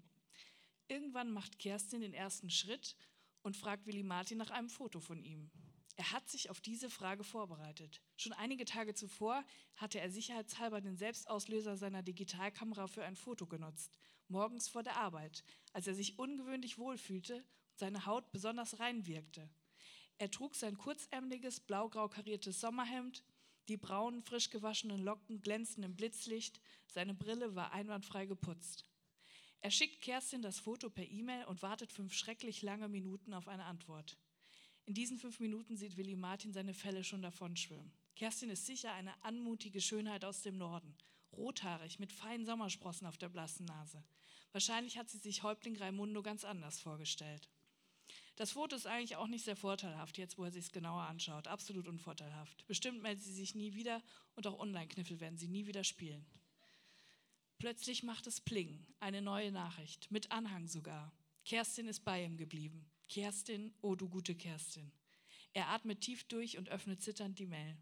Irgendwann 0.87 1.31
macht 1.31 1.59
Kerstin 1.59 2.01
den 2.01 2.15
ersten 2.15 2.49
Schritt 2.49 2.95
und 3.43 3.57
fragt 3.57 3.85
Willi 3.85 4.03
Martin 4.03 4.37
nach 4.37 4.51
einem 4.51 4.69
Foto 4.69 4.99
von 4.99 5.23
ihm. 5.23 5.51
Er 5.95 6.11
hat 6.11 6.29
sich 6.29 6.49
auf 6.49 6.61
diese 6.61 6.89
Frage 6.89 7.23
vorbereitet. 7.23 8.01
Schon 8.17 8.33
einige 8.33 8.65
Tage 8.65 8.93
zuvor 8.93 9.43
hatte 9.75 9.99
er 9.99 10.09
sicherheitshalber 10.09 10.81
den 10.81 10.97
Selbstauslöser 10.97 11.77
seiner 11.77 12.01
Digitalkamera 12.01 12.87
für 12.87 13.03
ein 13.03 13.15
Foto 13.15 13.45
genutzt, 13.45 13.97
morgens 14.27 14.67
vor 14.67 14.83
der 14.83 14.97
Arbeit, 14.97 15.43
als 15.73 15.87
er 15.87 15.93
sich 15.93 16.17
ungewöhnlich 16.17 16.77
wohlfühlte 16.77 17.35
und 17.35 17.45
seine 17.75 18.05
Haut 18.05 18.31
besonders 18.31 18.79
rein 18.79 19.05
wirkte. 19.05 19.49
Er 20.17 20.29
trug 20.29 20.55
sein 20.55 20.77
kurzärmeliges, 20.77 21.59
blaugrau 21.59 22.07
kariertes 22.07 22.59
Sommerhemd, 22.59 23.23
die 23.67 23.77
braunen, 23.77 24.21
frisch 24.21 24.49
gewaschenen 24.49 25.01
Locken 25.01 25.41
glänzten 25.41 25.83
im 25.83 25.95
Blitzlicht, 25.95 26.61
seine 26.87 27.13
Brille 27.13 27.55
war 27.55 27.71
einwandfrei 27.71 28.25
geputzt. 28.25 28.85
Er 29.63 29.69
schickt 29.69 30.01
Kerstin 30.01 30.41
das 30.41 30.59
Foto 30.59 30.89
per 30.89 31.07
E-Mail 31.07 31.45
und 31.45 31.61
wartet 31.61 31.91
fünf 31.91 32.13
schrecklich 32.15 32.63
lange 32.63 32.89
Minuten 32.89 33.33
auf 33.33 33.47
eine 33.47 33.65
Antwort. 33.65 34.17
In 34.85 34.95
diesen 34.95 35.19
fünf 35.19 35.39
Minuten 35.39 35.77
sieht 35.77 35.97
Willi 35.97 36.15
Martin 36.15 36.51
seine 36.51 36.73
Fälle 36.73 37.03
schon 37.03 37.21
davonschwimmen. 37.21 37.93
Kerstin 38.15 38.49
ist 38.49 38.65
sicher 38.65 38.91
eine 38.93 39.13
anmutige 39.23 39.79
Schönheit 39.79 40.25
aus 40.25 40.41
dem 40.41 40.57
Norden, 40.57 40.95
rothaarig 41.31 41.99
mit 41.99 42.11
feinen 42.11 42.45
Sommersprossen 42.45 43.05
auf 43.05 43.17
der 43.17 43.29
blassen 43.29 43.67
Nase. 43.67 44.03
Wahrscheinlich 44.51 44.97
hat 44.97 45.09
sie 45.09 45.19
sich 45.19 45.43
Häuptling 45.43 45.77
Raimundo 45.77 46.23
ganz 46.23 46.43
anders 46.43 46.79
vorgestellt. 46.79 47.47
Das 48.35 48.53
Foto 48.53 48.75
ist 48.75 48.87
eigentlich 48.87 49.15
auch 49.15 49.27
nicht 49.27 49.45
sehr 49.45 49.55
vorteilhaft, 49.55 50.17
jetzt 50.17 50.39
wo 50.39 50.43
er 50.43 50.51
sich 50.51 50.65
es 50.65 50.71
genauer 50.71 51.03
anschaut. 51.03 51.47
Absolut 51.47 51.87
unvorteilhaft. 51.87 52.65
Bestimmt 52.65 53.03
meldet 53.03 53.23
sie 53.23 53.33
sich 53.33 53.53
nie 53.53 53.75
wieder 53.75 54.01
und 54.35 54.47
auch 54.47 54.59
Online-Kniffel 54.59 55.19
werden 55.19 55.37
sie 55.37 55.47
nie 55.47 55.67
wieder 55.67 55.83
spielen. 55.83 56.25
Plötzlich 57.61 58.01
macht 58.01 58.25
es 58.25 58.41
Pling, 58.41 58.83
eine 58.99 59.21
neue 59.21 59.51
Nachricht, 59.51 60.09
mit 60.09 60.31
Anhang 60.31 60.67
sogar. 60.67 61.13
Kerstin 61.45 61.87
ist 61.87 62.03
bei 62.03 62.25
ihm 62.25 62.35
geblieben. 62.35 62.89
Kerstin, 63.07 63.71
oh 63.81 63.93
du 63.93 64.09
gute 64.09 64.33
Kerstin. 64.33 64.91
Er 65.53 65.67
atmet 65.67 66.01
tief 66.01 66.23
durch 66.23 66.57
und 66.57 66.69
öffnet 66.69 67.03
zitternd 67.03 67.37
die 67.37 67.45
Mail. 67.45 67.77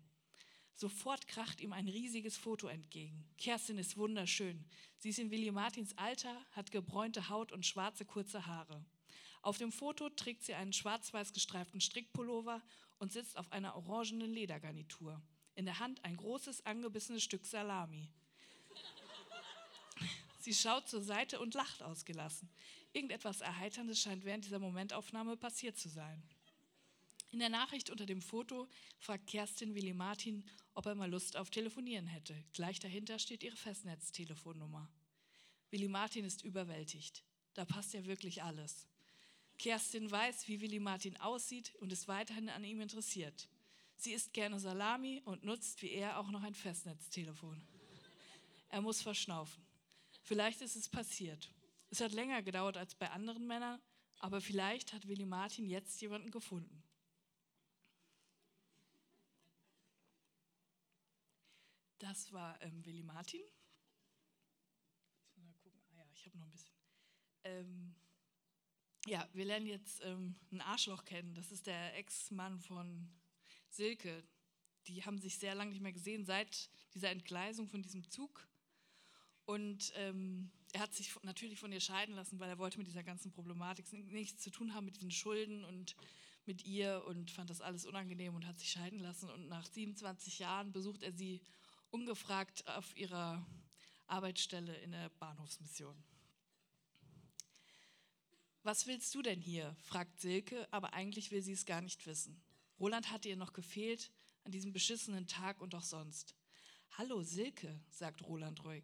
Sofort 0.75 1.29
kracht 1.29 1.61
ihm 1.61 1.71
ein 1.71 1.87
riesiges 1.87 2.35
Foto 2.35 2.67
entgegen. 2.67 3.23
Kerstin 3.37 3.77
ist 3.77 3.95
wunderschön. 3.95 4.65
Sie 4.97 5.11
ist 5.11 5.19
in 5.19 5.31
Willi 5.31 5.49
Martins 5.49 5.97
Alter, 5.97 6.35
hat 6.51 6.71
gebräunte 6.71 7.29
Haut 7.29 7.53
und 7.53 7.65
schwarze 7.65 8.03
kurze 8.03 8.47
Haare. 8.47 8.83
Auf 9.41 9.59
dem 9.59 9.71
Foto 9.71 10.09
trägt 10.09 10.43
sie 10.43 10.55
einen 10.55 10.73
schwarz-weiß 10.73 11.31
gestreiften 11.31 11.79
Strickpullover 11.79 12.61
und 12.97 13.13
sitzt 13.13 13.37
auf 13.37 13.49
einer 13.53 13.77
orangenen 13.77 14.33
Ledergarnitur. 14.33 15.21
In 15.55 15.63
der 15.63 15.79
Hand 15.79 16.03
ein 16.03 16.17
großes, 16.17 16.65
angebissenes 16.65 17.23
Stück 17.23 17.45
Salami. 17.45 18.11
Sie 20.39 20.53
schaut 20.53 20.87
zur 20.87 21.03
Seite 21.03 21.39
und 21.39 21.53
lacht 21.53 21.83
ausgelassen. 21.83 22.49
Irgendetwas 22.93 23.41
Erheiterndes 23.41 23.99
scheint 23.99 24.23
während 24.23 24.45
dieser 24.45 24.59
Momentaufnahme 24.59 25.37
passiert 25.37 25.77
zu 25.77 25.89
sein. 25.89 26.23
In 27.31 27.39
der 27.39 27.49
Nachricht 27.49 27.89
unter 27.89 28.05
dem 28.05 28.21
Foto 28.21 28.67
fragt 28.99 29.27
Kerstin 29.27 29.75
Willi 29.75 29.93
Martin, 29.93 30.43
ob 30.73 30.87
er 30.87 30.95
mal 30.95 31.09
Lust 31.09 31.37
auf 31.37 31.49
Telefonieren 31.51 32.07
hätte. 32.07 32.33
Gleich 32.53 32.79
dahinter 32.79 33.19
steht 33.19 33.43
ihre 33.43 33.57
Festnetztelefonnummer. 33.57 34.89
Willi 35.69 35.87
Martin 35.87 36.25
ist 36.25 36.43
überwältigt. 36.43 37.23
Da 37.53 37.65
passt 37.65 37.93
ja 37.93 38.05
wirklich 38.05 38.41
alles. 38.41 38.87
Kerstin 39.59 40.09
weiß, 40.09 40.47
wie 40.47 40.61
Willi 40.61 40.79
Martin 40.79 41.17
aussieht 41.17 41.75
und 41.81 41.91
ist 41.91 42.07
weiterhin 42.07 42.49
an 42.49 42.63
ihm 42.63 42.81
interessiert. 42.81 43.49
Sie 43.97 44.13
isst 44.13 44.33
gerne 44.33 44.57
Salami 44.57 45.21
und 45.25 45.43
nutzt 45.43 45.81
wie 45.81 45.91
er 45.91 46.17
auch 46.17 46.31
noch 46.31 46.43
ein 46.43 46.55
Festnetztelefon. 46.55 47.61
Er 48.69 48.81
muss 48.81 49.01
verschnaufen. 49.01 49.68
Vielleicht 50.29 50.61
ist 50.61 50.75
es 50.75 50.87
passiert. 50.87 51.51
Es 51.89 52.01
hat 52.01 52.11
länger 52.11 52.43
gedauert 52.43 52.77
als 52.77 52.93
bei 52.93 53.09
anderen 53.09 53.47
Männern, 53.47 53.81
aber 54.19 54.41
vielleicht 54.41 54.93
hat 54.93 55.07
Willi 55.07 55.25
Martin 55.25 55.65
jetzt 55.65 55.99
jemanden 56.01 56.29
gefunden. 56.29 56.83
Das 61.97 62.31
war 62.31 62.61
ähm, 62.61 62.85
Willi 62.85 63.01
Martin. 63.01 63.41
Mal 65.37 65.51
gucken. 65.55 65.81
Ah 65.89 65.97
ja, 65.97 66.05
ich 66.13 66.23
habe 66.27 66.37
noch 66.37 66.45
ein 66.45 66.51
bisschen. 66.51 66.75
Ähm, 67.43 67.95
ja, 69.07 69.27
wir 69.33 69.45
lernen 69.45 69.65
jetzt 69.65 69.99
ähm, 70.03 70.35
einen 70.51 70.61
Arschloch 70.61 71.05
kennen. 71.05 71.33
Das 71.33 71.51
ist 71.51 71.65
der 71.65 71.97
Ex-Mann 71.97 72.59
von 72.59 73.09
Silke. 73.71 74.23
Die 74.85 75.03
haben 75.03 75.17
sich 75.17 75.39
sehr 75.39 75.55
lange 75.55 75.71
nicht 75.71 75.81
mehr 75.81 75.91
gesehen 75.91 76.23
seit 76.23 76.69
dieser 76.93 77.09
Entgleisung 77.09 77.67
von 77.67 77.81
diesem 77.81 78.07
Zug. 78.11 78.47
Und 79.49 79.93
ähm, 79.95 80.51
er 80.73 80.81
hat 80.81 80.93
sich 80.93 81.11
natürlich 81.23 81.57
von 81.57 81.71
ihr 81.71 81.79
scheiden 81.79 82.13
lassen, 82.13 82.39
weil 82.39 82.49
er 82.49 82.59
wollte 82.59 82.77
mit 82.77 82.85
dieser 82.85 83.01
ganzen 83.01 83.31
Problematik 83.31 83.91
nichts 84.11 84.43
zu 84.43 84.51
tun 84.51 84.75
haben, 84.75 84.85
mit 84.85 84.97
diesen 84.97 85.09
Schulden 85.09 85.65
und 85.65 85.95
mit 86.45 86.67
ihr 86.67 87.03
und 87.07 87.31
fand 87.31 87.49
das 87.49 87.59
alles 87.59 87.87
unangenehm 87.87 88.35
und 88.35 88.45
hat 88.45 88.59
sich 88.59 88.69
scheiden 88.69 88.99
lassen. 88.99 89.27
Und 89.27 89.47
nach 89.47 89.65
27 89.65 90.37
Jahren 90.37 90.71
besucht 90.71 91.01
er 91.01 91.13
sie 91.13 91.41
ungefragt 91.89 92.67
auf 92.67 92.95
ihrer 92.95 93.43
Arbeitsstelle 94.05 94.75
in 94.81 94.91
der 94.91 95.09
Bahnhofsmission. 95.17 95.95
Was 98.61 98.85
willst 98.85 99.15
du 99.15 99.23
denn 99.23 99.41
hier? 99.41 99.75
fragt 99.81 100.19
Silke, 100.19 100.67
aber 100.69 100.93
eigentlich 100.93 101.31
will 101.31 101.41
sie 101.41 101.53
es 101.53 101.65
gar 101.65 101.81
nicht 101.81 102.05
wissen. 102.05 102.39
Roland 102.79 103.11
hatte 103.11 103.29
ihr 103.29 103.35
noch 103.35 103.53
gefehlt 103.53 104.11
an 104.43 104.51
diesem 104.51 104.73
beschissenen 104.73 105.25
Tag 105.25 105.59
und 105.59 105.73
auch 105.73 105.81
sonst. 105.81 106.35
Hallo 106.99 107.23
Silke, 107.23 107.81
sagt 107.89 108.21
Roland 108.27 108.63
ruhig. 108.63 108.83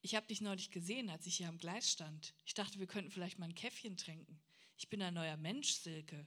Ich 0.00 0.14
habe 0.14 0.26
dich 0.26 0.40
neulich 0.40 0.70
gesehen, 0.70 1.10
als 1.10 1.26
ich 1.26 1.36
hier 1.36 1.48
am 1.48 1.58
Gleis 1.58 1.90
stand. 1.90 2.34
Ich 2.44 2.54
dachte, 2.54 2.78
wir 2.78 2.86
könnten 2.86 3.10
vielleicht 3.10 3.38
mal 3.38 3.46
ein 3.46 3.54
Käffchen 3.54 3.96
trinken. 3.96 4.40
Ich 4.76 4.88
bin 4.88 5.02
ein 5.02 5.14
neuer 5.14 5.36
Mensch, 5.36 5.72
Silke. 5.72 6.26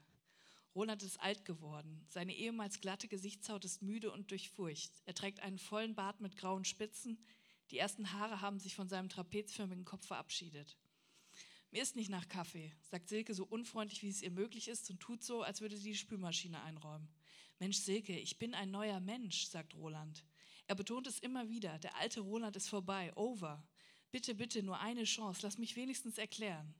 Roland 0.75 1.03
ist 1.03 1.19
alt 1.19 1.45
geworden. 1.45 2.05
Seine 2.09 2.35
ehemals 2.35 2.81
glatte 2.81 3.07
Gesichtshaut 3.07 3.63
ist 3.63 3.81
müde 3.81 4.11
und 4.11 4.31
durchfurcht. 4.31 4.91
Er 5.05 5.13
trägt 5.13 5.39
einen 5.39 5.57
vollen 5.57 5.95
Bart 5.95 6.19
mit 6.19 6.35
grauen 6.35 6.65
Spitzen. 6.65 7.23
Die 7.71 7.77
ersten 7.77 8.11
Haare 8.11 8.41
haben 8.41 8.59
sich 8.59 8.75
von 8.75 8.89
seinem 8.89 9.09
trapezförmigen 9.09 9.85
Kopf 9.85 10.05
verabschiedet. 10.05 10.77
Mir 11.71 11.81
ist 11.81 11.95
nicht 11.95 12.09
nach 12.09 12.27
Kaffee, 12.27 12.73
sagt 12.81 13.07
Silke 13.07 13.33
so 13.33 13.45
unfreundlich, 13.45 14.01
wie 14.03 14.09
es 14.09 14.21
ihr 14.21 14.31
möglich 14.31 14.67
ist 14.67 14.89
und 14.89 14.99
tut 14.99 15.23
so, 15.23 15.41
als 15.41 15.61
würde 15.61 15.77
sie 15.77 15.91
die 15.91 15.97
Spülmaschine 15.97 16.61
einräumen. 16.63 17.07
Mensch, 17.59 17.77
Silke, 17.77 18.17
ich 18.17 18.37
bin 18.37 18.53
ein 18.53 18.71
neuer 18.71 18.99
Mensch, 18.99 19.45
sagt 19.45 19.75
Roland. 19.75 20.25
Er 20.71 20.75
betont 20.75 21.05
es 21.05 21.19
immer 21.19 21.49
wieder. 21.49 21.79
Der 21.79 21.97
alte 21.97 22.21
Roland 22.21 22.55
ist 22.55 22.69
vorbei. 22.69 23.11
Over. 23.17 23.61
Bitte, 24.09 24.33
bitte, 24.33 24.63
nur 24.63 24.79
eine 24.79 25.03
Chance. 25.03 25.41
Lass 25.43 25.57
mich 25.57 25.75
wenigstens 25.75 26.17
erklären. 26.17 26.73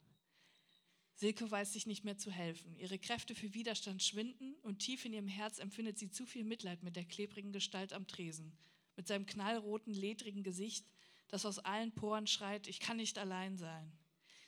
Silke 1.13 1.51
weiß 1.51 1.74
sich 1.74 1.88
nicht 1.88 2.05
mehr 2.05 2.17
zu 2.17 2.31
helfen. 2.31 2.77
Ihre 2.77 2.98
Kräfte 2.98 3.36
für 3.36 3.53
Widerstand 3.53 4.01
schwinden 4.01 4.55
und 4.62 4.79
tief 4.79 5.03
in 5.03 5.12
ihrem 5.12 5.27
Herz 5.27 5.60
empfindet 5.60 6.00
sie 6.00 6.10
zu 6.10 6.25
viel 6.25 6.45
Mitleid 6.45 6.83
mit 6.83 6.95
der 6.95 7.03
klebrigen 7.03 7.51
Gestalt 7.51 7.91
am 7.91 8.07
Tresen. 8.07 8.57
mit 8.95 9.07
seinem 9.07 9.25
knallroten, 9.25 9.93
ledrigen 9.93 10.43
Gesicht, 10.43 10.86
das 11.27 11.45
aus 11.45 11.60
allen 11.60 11.91
Poren 11.91 12.27
schreit, 12.27 12.67
ich 12.67 12.79
kann 12.79 12.95
nicht 12.95 13.17
allein 13.17 13.57
sein. 13.57 13.91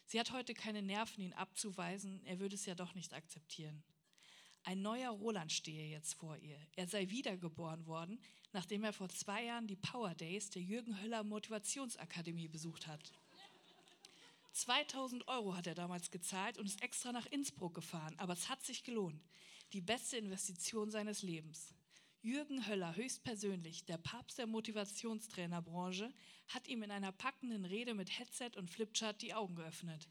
Sie 0.05 0.21
hat 0.21 0.31
heute 0.31 0.53
keine 0.53 0.81
Nerven, 0.81 1.21
ihn 1.21 1.33
abzuweisen, 1.33 2.23
er 2.23 2.39
würde 2.39 2.55
es 2.55 2.65
ja 2.65 2.75
doch 2.75 2.95
nicht 2.95 3.13
akzeptieren. 3.13 3.83
Ein 4.63 4.81
neuer 4.81 5.11
Roland 5.11 5.51
stehe 5.51 5.89
jetzt 5.89 6.13
vor 6.13 6.37
ihr. 6.37 6.57
Er 6.77 6.87
sei 6.87 7.09
wiedergeboren 7.09 7.85
worden, 7.85 8.21
nachdem 8.53 8.83
er 8.83 8.93
vor 8.93 9.09
zwei 9.09 9.45
Jahren 9.45 9.67
die 9.67 9.75
Power 9.75 10.13
Days 10.15 10.49
der 10.49 10.61
Jürgen 10.61 11.01
Höller 11.01 11.23
Motivationsakademie 11.23 12.47
besucht 12.47 12.87
hat. 12.87 13.11
2000 14.53 15.27
Euro 15.27 15.55
hat 15.55 15.65
er 15.65 15.73
damals 15.73 16.11
gezahlt 16.11 16.59
und 16.59 16.67
ist 16.67 16.83
extra 16.83 17.11
nach 17.11 17.25
Innsbruck 17.25 17.73
gefahren, 17.73 18.13
aber 18.17 18.33
es 18.33 18.49
hat 18.49 18.63
sich 18.63 18.83
gelohnt. 18.83 19.21
Die 19.73 19.81
beste 19.81 20.17
Investition 20.17 20.91
seines 20.91 21.23
Lebens. 21.23 21.73
Jürgen 22.21 22.67
Höller 22.67 22.95
höchstpersönlich, 22.95 23.83
der 23.85 23.97
Papst 23.97 24.37
der 24.37 24.47
Motivationstrainerbranche, 24.47 26.13
hat 26.47 26.67
ihm 26.67 26.83
in 26.83 26.91
einer 26.91 27.11
packenden 27.11 27.65
Rede 27.65 27.95
mit 27.95 28.17
Headset 28.17 28.51
und 28.55 28.69
Flipchart 28.69 29.21
die 29.21 29.33
Augen 29.33 29.55
geöffnet. 29.55 30.07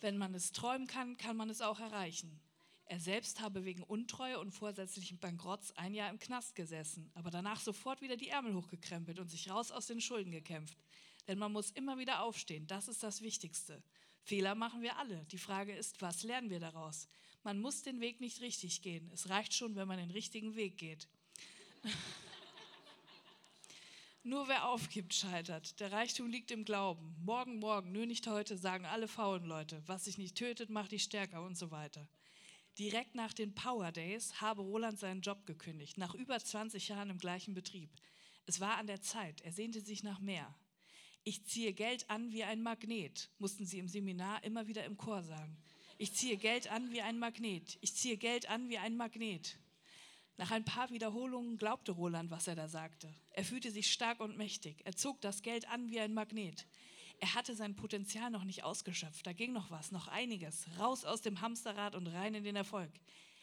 Wenn 0.00 0.16
man 0.16 0.34
es 0.34 0.52
träumen 0.52 0.86
kann, 0.86 1.16
kann 1.16 1.36
man 1.36 1.50
es 1.50 1.60
auch 1.60 1.80
erreichen. 1.80 2.40
Er 2.86 3.00
selbst 3.00 3.40
habe 3.40 3.64
wegen 3.64 3.82
Untreue 3.82 4.38
und 4.38 4.50
vorsätzlichen 4.50 5.18
Bankrotts 5.18 5.72
ein 5.76 5.94
Jahr 5.94 6.10
im 6.10 6.18
Knast 6.18 6.54
gesessen, 6.54 7.10
aber 7.14 7.30
danach 7.30 7.60
sofort 7.60 8.00
wieder 8.00 8.16
die 8.16 8.28
Ärmel 8.28 8.54
hochgekrempelt 8.54 9.18
und 9.18 9.28
sich 9.30 9.50
raus 9.50 9.70
aus 9.70 9.86
den 9.86 10.00
Schulden 10.00 10.30
gekämpft. 10.30 10.76
Denn 11.28 11.38
man 11.38 11.52
muss 11.52 11.70
immer 11.70 11.98
wieder 11.98 12.22
aufstehen, 12.22 12.66
das 12.66 12.88
ist 12.88 13.02
das 13.02 13.22
Wichtigste. 13.22 13.82
Fehler 14.24 14.54
machen 14.54 14.82
wir 14.82 14.98
alle. 14.98 15.24
Die 15.26 15.38
Frage 15.38 15.74
ist, 15.74 16.02
was 16.02 16.22
lernen 16.22 16.50
wir 16.50 16.60
daraus? 16.60 17.08
Man 17.42 17.60
muss 17.60 17.82
den 17.82 18.00
Weg 18.00 18.20
nicht 18.20 18.40
richtig 18.40 18.82
gehen. 18.82 19.10
Es 19.12 19.28
reicht 19.28 19.54
schon, 19.54 19.74
wenn 19.74 19.88
man 19.88 19.98
den 19.98 20.10
richtigen 20.10 20.54
Weg 20.54 20.78
geht. 20.78 21.08
Nur 24.24 24.46
wer 24.46 24.68
aufgibt, 24.68 25.14
scheitert. 25.14 25.80
Der 25.80 25.90
Reichtum 25.90 26.28
liegt 26.30 26.52
im 26.52 26.64
Glauben. 26.64 27.16
Morgen, 27.24 27.58
morgen, 27.58 27.90
nur 27.90 28.06
nicht 28.06 28.28
heute, 28.28 28.56
sagen 28.56 28.86
alle 28.86 29.08
faulen 29.08 29.44
Leute. 29.44 29.82
Was 29.86 30.04
sich 30.04 30.16
nicht 30.16 30.36
tötet, 30.36 30.70
macht 30.70 30.92
dich 30.92 31.02
stärker 31.02 31.42
und 31.42 31.58
so 31.58 31.72
weiter. 31.72 32.06
Direkt 32.78 33.14
nach 33.14 33.32
den 33.32 33.54
Power 33.54 33.92
Days 33.92 34.40
habe 34.40 34.62
Roland 34.62 34.98
seinen 34.98 35.20
Job 35.20 35.46
gekündigt, 35.46 35.98
nach 35.98 36.14
über 36.14 36.38
20 36.38 36.88
Jahren 36.88 37.10
im 37.10 37.18
gleichen 37.18 37.54
Betrieb. 37.54 37.90
Es 38.46 38.60
war 38.60 38.78
an 38.78 38.86
der 38.86 39.02
Zeit, 39.02 39.42
er 39.42 39.52
sehnte 39.52 39.80
sich 39.80 40.02
nach 40.02 40.20
mehr. 40.20 40.54
Ich 41.22 41.44
ziehe 41.44 41.72
Geld 41.72 42.08
an 42.10 42.32
wie 42.32 42.44
ein 42.44 42.62
Magnet, 42.62 43.30
mussten 43.38 43.66
sie 43.66 43.78
im 43.78 43.88
Seminar 43.88 44.42
immer 44.42 44.66
wieder 44.66 44.84
im 44.84 44.96
Chor 44.96 45.22
sagen. 45.22 45.56
Ich 45.98 46.14
ziehe 46.14 46.36
Geld 46.36 46.68
an 46.68 46.90
wie 46.90 47.02
ein 47.02 47.18
Magnet. 47.18 47.78
Ich 47.80 47.94
ziehe 47.94 48.16
Geld 48.16 48.48
an 48.48 48.68
wie 48.68 48.78
ein 48.78 48.96
Magnet. 48.96 49.58
Nach 50.36 50.50
ein 50.50 50.64
paar 50.64 50.90
Wiederholungen 50.90 51.58
glaubte 51.58 51.92
Roland, 51.92 52.30
was 52.30 52.48
er 52.48 52.56
da 52.56 52.66
sagte. 52.66 53.14
Er 53.30 53.44
fühlte 53.44 53.70
sich 53.70 53.92
stark 53.92 54.18
und 54.18 54.36
mächtig. 54.36 54.80
Er 54.84 54.96
zog 54.96 55.20
das 55.20 55.42
Geld 55.42 55.68
an 55.68 55.90
wie 55.90 56.00
ein 56.00 56.12
Magnet. 56.12 56.66
Er 57.22 57.34
hatte 57.36 57.54
sein 57.54 57.76
Potenzial 57.76 58.30
noch 58.30 58.42
nicht 58.42 58.64
ausgeschöpft. 58.64 59.24
Da 59.24 59.32
ging 59.32 59.52
noch 59.52 59.70
was, 59.70 59.92
noch 59.92 60.08
einiges. 60.08 60.66
Raus 60.80 61.04
aus 61.04 61.20
dem 61.20 61.40
Hamsterrad 61.40 61.94
und 61.94 62.08
rein 62.08 62.34
in 62.34 62.42
den 62.42 62.56
Erfolg. 62.56 62.90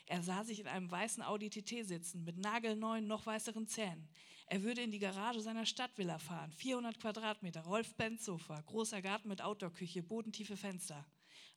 Er 0.06 0.22
sah 0.22 0.44
sich 0.44 0.60
in 0.60 0.68
einem 0.68 0.92
weißen 0.92 1.24
Audi 1.24 1.50
TT 1.50 1.88
sitzen, 1.88 2.26
mit 2.26 2.38
nagelneuen, 2.38 3.08
noch 3.08 3.26
weißeren 3.26 3.68
Zähnen. 3.68 4.10
Er 4.48 4.64
würde 4.64 4.82
in 4.82 4.92
die 4.92 5.00
Garage 5.00 5.40
seiner 5.40 5.66
Stadtvilla 5.66 6.20
fahren. 6.20 6.52
400 6.52 7.00
Quadratmeter, 7.00 7.62
Rolf-Benz-Sofa, 7.62 8.60
großer 8.66 9.02
Garten 9.02 9.30
mit 9.30 9.42
Outdoor-Küche, 9.42 10.04
bodentiefe 10.04 10.58
Fenster. 10.58 11.06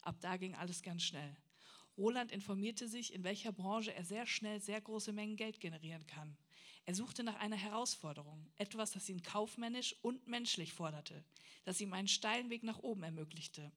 Ab 0.02 0.14
da 0.20 0.36
ging 0.36 0.54
alles 0.54 0.80
ganz 0.84 1.02
schnell. 1.02 1.36
Roland 1.98 2.30
informierte 2.30 2.86
sich, 2.86 3.12
in 3.12 3.24
welcher 3.24 3.50
Branche 3.50 3.92
er 3.96 4.04
sehr 4.04 4.28
schnell 4.28 4.60
sehr 4.60 4.80
große 4.80 5.12
Mengen 5.12 5.34
Geld 5.34 5.58
generieren 5.58 6.06
kann. 6.06 6.36
Er 6.84 6.94
suchte 6.94 7.22
nach 7.22 7.36
einer 7.36 7.56
Herausforderung, 7.56 8.50
etwas, 8.56 8.90
das 8.90 9.08
ihn 9.08 9.22
kaufmännisch 9.22 9.94
und 10.02 10.26
menschlich 10.26 10.72
forderte, 10.72 11.24
das 11.64 11.80
ihm 11.80 11.92
einen 11.92 12.08
steilen 12.08 12.50
Weg 12.50 12.64
nach 12.64 12.78
oben 12.78 13.04
ermöglichte. 13.04 13.70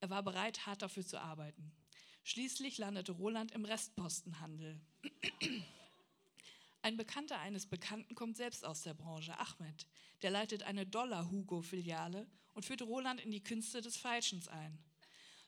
Er 0.00 0.10
war 0.10 0.22
bereit, 0.22 0.66
hart 0.66 0.82
dafür 0.82 1.06
zu 1.06 1.20
arbeiten. 1.20 1.72
Schließlich 2.24 2.78
landete 2.78 3.12
Roland 3.12 3.52
im 3.52 3.64
Restpostenhandel. 3.64 4.80
Ein 6.82 6.96
Bekannter 6.96 7.38
eines 7.38 7.66
Bekannten 7.66 8.14
kommt 8.14 8.36
selbst 8.36 8.64
aus 8.64 8.82
der 8.82 8.94
Branche, 8.94 9.36
Ahmed. 9.38 9.86
Der 10.22 10.30
leitet 10.30 10.62
eine 10.62 10.86
Dollar-Hugo-Filiale 10.86 12.26
und 12.54 12.64
führte 12.64 12.84
Roland 12.84 13.20
in 13.20 13.30
die 13.30 13.42
Künste 13.42 13.80
des 13.80 13.96
Falschens 13.96 14.48
ein. 14.48 14.78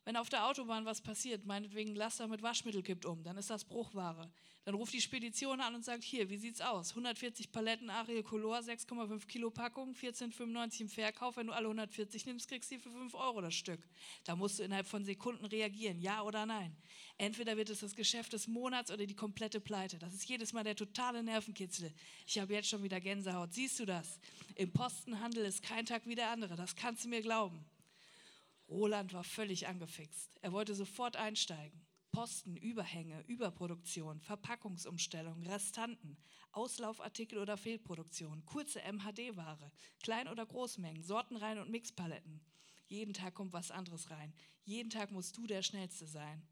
Wenn 0.05 0.17
auf 0.17 0.29
der 0.29 0.47
Autobahn 0.47 0.85
was 0.85 1.01
passiert, 1.01 1.47
meinetwegen 1.47 1.95
Laster 1.95 2.29
mit 2.29 2.43
Waschmittel 2.43 2.83
kippt 2.83 3.07
um, 3.07 3.23
dann 3.23 3.39
ist 3.39 3.49
das 3.49 3.65
Bruchware. 3.65 4.31
Dann 4.65 4.75
ruft 4.75 4.95
die 4.95 5.01
Spedition 5.01 5.61
an 5.61 5.75
und 5.75 5.85
sagt, 5.85 6.03
hier, 6.05 6.31
wie 6.31 6.39
sieht's 6.39 6.63
aus? 6.63 6.91
140 6.91 7.53
Paletten 7.53 7.91
Ariel 7.91 8.23
Color, 8.23 8.61
6,5 8.61 9.27
Kilo 9.27 9.51
Packung, 9.51 9.95
14,95 9.95 10.81
im 10.81 10.89
Verkauf. 10.89 11.37
Wenn 11.37 11.47
du 11.47 11.53
alle 11.53 11.67
140 11.67 12.25
nimmst, 12.25 12.49
kriegst 12.49 12.71
du 12.71 12.77
sie 12.77 12.81
für 12.81 12.91
5 12.91 13.15
Euro 13.15 13.43
das 13.43 13.55
Stück. 13.55 13.81
Da 14.25 14.37
musst 14.37 14.59
du 14.59 14.63
innerhalb 14.63 14.87
von 14.87 15.05
Sekunden 15.05 15.45
reagieren, 15.45 16.01
ja 16.01 16.23
oder 16.23 16.47
nein. 16.47 16.75
Entweder 17.19 17.57
wird 17.59 17.71
es 17.71 17.81
das 17.81 17.95
Geschäft 17.95 18.33
des 18.33 18.47
Monats 18.47 18.91
oder 18.91 19.05
die 19.07 19.15
komplette 19.15 19.61
Pleite. 19.61 19.99
Das 19.99 20.15
ist 20.15 20.29
jedes 20.29 20.55
Mal 20.55 20.65
der 20.65 20.77
totale 20.77 21.23
Nervenkitzel. 21.23 21.93
Ich 22.27 22.39
habe 22.39 22.55
jetzt 22.55 22.69
schon 22.69 22.83
wieder 22.83 23.01
Gänsehaut. 23.01 23.53
Siehst 23.53 23.81
du 23.81 23.85
das? 23.85 24.19
Im 24.55 24.73
Postenhandel 24.73 25.45
ist 25.45 25.63
kein 25.63 25.85
Tag 25.85 26.07
wie 26.07 26.15
der 26.15 26.31
andere. 26.31 26.57
Das 26.57 26.75
kannst 26.75 27.05
du 27.05 27.09
mir 27.09 27.21
glauben. 27.21 27.65
Roland 28.69 29.13
war 29.13 29.25
völlig 29.25 29.67
angefixt. 29.67 30.39
Er 30.41 30.53
wollte 30.53 30.75
sofort 30.75 31.17
einsteigen. 31.17 31.85
Posten, 32.13 32.57
Überhänge, 32.57 33.23
Überproduktion, 33.27 34.21
Verpackungsumstellung, 34.21 35.43
Restanten, 35.43 36.17
Auslaufartikel 36.53 37.39
oder 37.39 37.57
Fehlproduktion, 37.57 38.47
kurze 38.47 38.81
MHD-Ware, 38.83 39.73
Klein- 40.01 40.29
oder 40.29 40.47
Großmengen, 40.47 41.03
Sortenreihen 41.03 41.59
und 41.59 41.71
Mixpaletten. 41.71 42.41
Jeden 42.87 43.15
Tag 43.15 43.35
kommt 43.35 43.53
was 43.53 43.73
anderes 43.73 44.11
rein. 44.11 44.33
Jeden 44.63 44.91
Tag 44.91 45.11
musst 45.11 45.37
du 45.37 45.49
der 45.49 45.63
Schnellste 45.63 46.07
sein. 46.07 46.47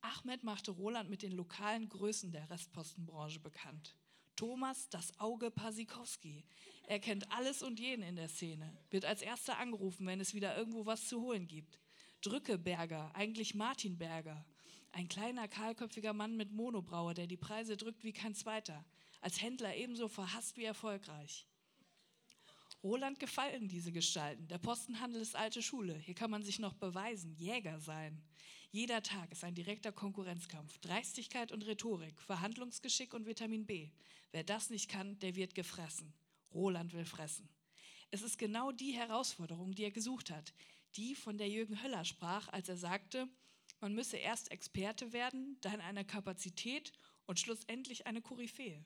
Ahmed 0.00 0.42
machte 0.42 0.72
Roland 0.72 1.10
mit 1.10 1.22
den 1.22 1.32
lokalen 1.32 1.88
Größen 1.88 2.32
der 2.32 2.50
Restpostenbranche 2.50 3.38
bekannt. 3.38 3.94
Thomas 4.38 4.88
das 4.88 5.18
Auge 5.18 5.50
Pasikowski. 5.50 6.44
Er 6.86 7.00
kennt 7.00 7.28
alles 7.32 7.60
und 7.60 7.80
jeden 7.80 8.04
in 8.04 8.14
der 8.14 8.28
Szene, 8.28 8.72
wird 8.88 9.04
als 9.04 9.20
erster 9.20 9.58
angerufen, 9.58 10.06
wenn 10.06 10.20
es 10.20 10.32
wieder 10.32 10.56
irgendwo 10.56 10.86
was 10.86 11.08
zu 11.08 11.20
holen 11.20 11.48
gibt. 11.48 11.80
Drückeberger, 12.22 13.10
eigentlich 13.16 13.56
Martin 13.56 13.98
Berger. 13.98 14.46
Ein 14.92 15.08
kleiner, 15.08 15.48
kahlköpfiger 15.48 16.12
Mann 16.12 16.36
mit 16.36 16.52
Monobraue, 16.52 17.14
der 17.14 17.26
die 17.26 17.36
Preise 17.36 17.76
drückt 17.76 18.04
wie 18.04 18.12
kein 18.12 18.36
zweiter. 18.36 18.84
Als 19.20 19.42
Händler 19.42 19.74
ebenso 19.74 20.06
verhasst 20.06 20.56
wie 20.56 20.64
erfolgreich. 20.64 21.44
Roland 22.84 23.18
gefallen 23.18 23.66
diese 23.66 23.90
Gestalten. 23.90 24.46
Der 24.46 24.58
Postenhandel 24.58 25.20
ist 25.20 25.34
alte 25.34 25.62
Schule. 25.62 25.98
Hier 25.98 26.14
kann 26.14 26.30
man 26.30 26.44
sich 26.44 26.60
noch 26.60 26.74
beweisen, 26.74 27.34
Jäger 27.34 27.80
sein. 27.80 28.22
Jeder 28.70 29.02
Tag 29.02 29.32
ist 29.32 29.44
ein 29.44 29.54
direkter 29.54 29.92
Konkurrenzkampf. 29.92 30.76
Dreistigkeit 30.78 31.52
und 31.52 31.66
Rhetorik, 31.66 32.20
Verhandlungsgeschick 32.20 33.14
und 33.14 33.24
Vitamin 33.24 33.64
B. 33.64 33.88
Wer 34.30 34.44
das 34.44 34.68
nicht 34.68 34.90
kann, 34.90 35.18
der 35.20 35.36
wird 35.36 35.54
gefressen. 35.54 36.12
Roland 36.52 36.92
will 36.92 37.06
fressen. 37.06 37.48
Es 38.10 38.20
ist 38.20 38.38
genau 38.38 38.70
die 38.70 38.92
Herausforderung, 38.92 39.74
die 39.74 39.84
er 39.84 39.90
gesucht 39.90 40.30
hat. 40.30 40.52
Die, 40.96 41.14
von 41.14 41.38
der 41.38 41.48
Jürgen 41.48 41.82
Höller 41.82 42.04
sprach, 42.04 42.48
als 42.48 42.68
er 42.68 42.76
sagte, 42.76 43.26
man 43.80 43.94
müsse 43.94 44.18
erst 44.18 44.50
Experte 44.50 45.14
werden, 45.14 45.56
dann 45.62 45.80
eine 45.80 46.04
Kapazität 46.04 46.92
und 47.24 47.40
schlussendlich 47.40 48.06
eine 48.06 48.20
Koryphäe. 48.20 48.84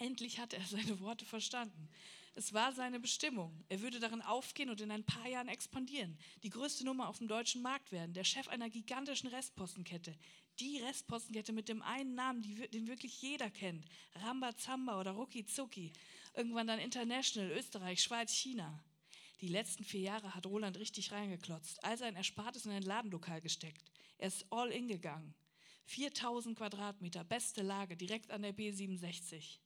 Endlich 0.00 0.38
hatte 0.38 0.56
er 0.56 0.64
seine 0.64 0.98
Worte 1.00 1.26
verstanden. 1.26 1.90
Es 2.34 2.54
war 2.54 2.72
seine 2.72 2.98
Bestimmung. 2.98 3.62
Er 3.68 3.82
würde 3.82 4.00
darin 4.00 4.22
aufgehen 4.22 4.70
und 4.70 4.80
in 4.80 4.90
ein 4.90 5.04
paar 5.04 5.28
Jahren 5.28 5.48
expandieren. 5.48 6.16
Die 6.42 6.48
größte 6.48 6.86
Nummer 6.86 7.10
auf 7.10 7.18
dem 7.18 7.28
deutschen 7.28 7.60
Markt 7.60 7.92
werden. 7.92 8.14
Der 8.14 8.24
Chef 8.24 8.48
einer 8.48 8.70
gigantischen 8.70 9.28
Restpostenkette. 9.28 10.16
Die 10.58 10.78
Restpostenkette 10.78 11.52
mit 11.52 11.68
dem 11.68 11.82
einen 11.82 12.14
Namen, 12.14 12.40
den 12.40 12.86
wirklich 12.86 13.20
jeder 13.20 13.50
kennt. 13.50 13.84
Rambazamba 14.14 14.98
oder 14.98 15.10
Ruki 15.10 15.44
Zuki. 15.44 15.92
Irgendwann 16.34 16.66
dann 16.66 16.78
International, 16.78 17.50
Österreich, 17.50 18.02
Schweiz, 18.02 18.32
China. 18.32 18.82
Die 19.42 19.48
letzten 19.48 19.84
vier 19.84 20.00
Jahre 20.00 20.34
hat 20.34 20.46
Roland 20.46 20.78
richtig 20.78 21.12
reingeklotzt. 21.12 21.84
All 21.84 21.98
sein 21.98 22.16
Erspartes 22.16 22.64
in 22.64 22.72
ein 22.72 22.84
Ladenlokal 22.84 23.42
gesteckt. 23.42 23.92
Er 24.16 24.28
ist 24.28 24.46
all 24.50 24.70
in 24.70 24.88
gegangen. 24.88 25.34
4000 25.84 26.56
Quadratmeter, 26.56 27.22
beste 27.22 27.60
Lage, 27.60 27.98
direkt 27.98 28.30
an 28.30 28.40
der 28.40 28.54
B67. 28.56 29.58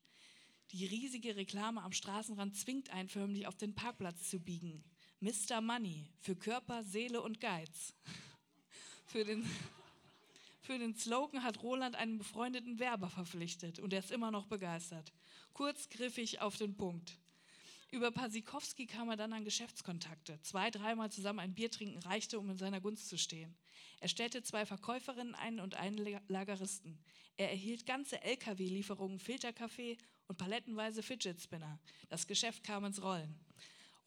Die 0.74 0.86
riesige 0.86 1.36
Reklame 1.36 1.84
am 1.84 1.92
Straßenrand 1.92 2.56
zwingt 2.56 2.90
einen 2.90 3.08
förmlich 3.08 3.46
auf 3.46 3.56
den 3.56 3.76
Parkplatz 3.76 4.28
zu 4.28 4.40
biegen. 4.40 4.82
Mr. 5.20 5.60
Money 5.60 6.10
für 6.18 6.34
Körper, 6.34 6.82
Seele 6.82 7.22
und 7.22 7.40
Geiz. 7.40 7.94
Für 9.06 9.22
den, 9.22 9.48
für 10.62 10.76
den 10.76 10.96
Slogan 10.96 11.44
hat 11.44 11.62
Roland 11.62 11.94
einen 11.94 12.18
befreundeten 12.18 12.80
Werber 12.80 13.08
verpflichtet 13.08 13.78
und 13.78 13.92
er 13.92 14.00
ist 14.00 14.10
immer 14.10 14.32
noch 14.32 14.46
begeistert. 14.46 15.12
Kurz, 15.52 15.88
griffig, 15.90 16.40
auf 16.40 16.56
den 16.56 16.74
Punkt. 16.74 17.18
Über 17.94 18.10
Pasikowski 18.10 18.86
kam 18.86 19.08
er 19.08 19.16
dann 19.16 19.32
an 19.32 19.44
Geschäftskontakte. 19.44 20.40
Zwei, 20.42 20.68
dreimal 20.72 21.12
zusammen 21.12 21.38
ein 21.38 21.54
Bier 21.54 21.70
trinken 21.70 22.00
reichte, 22.00 22.40
um 22.40 22.50
in 22.50 22.56
seiner 22.56 22.80
Gunst 22.80 23.08
zu 23.08 23.16
stehen. 23.16 23.54
Er 24.00 24.08
stellte 24.08 24.42
zwei 24.42 24.66
Verkäuferinnen 24.66 25.36
ein 25.36 25.60
und 25.60 25.76
einen 25.76 26.18
Lageristen. 26.26 26.98
Er 27.36 27.50
erhielt 27.50 27.86
ganze 27.86 28.20
LKW-Lieferungen 28.20 29.20
Filterkaffee 29.20 29.96
und 30.26 30.38
palettenweise 30.38 31.04
Fidget 31.04 31.40
Spinner. 31.40 31.78
Das 32.08 32.26
Geschäft 32.26 32.64
kam 32.64 32.84
ins 32.84 33.00
Rollen. 33.00 33.38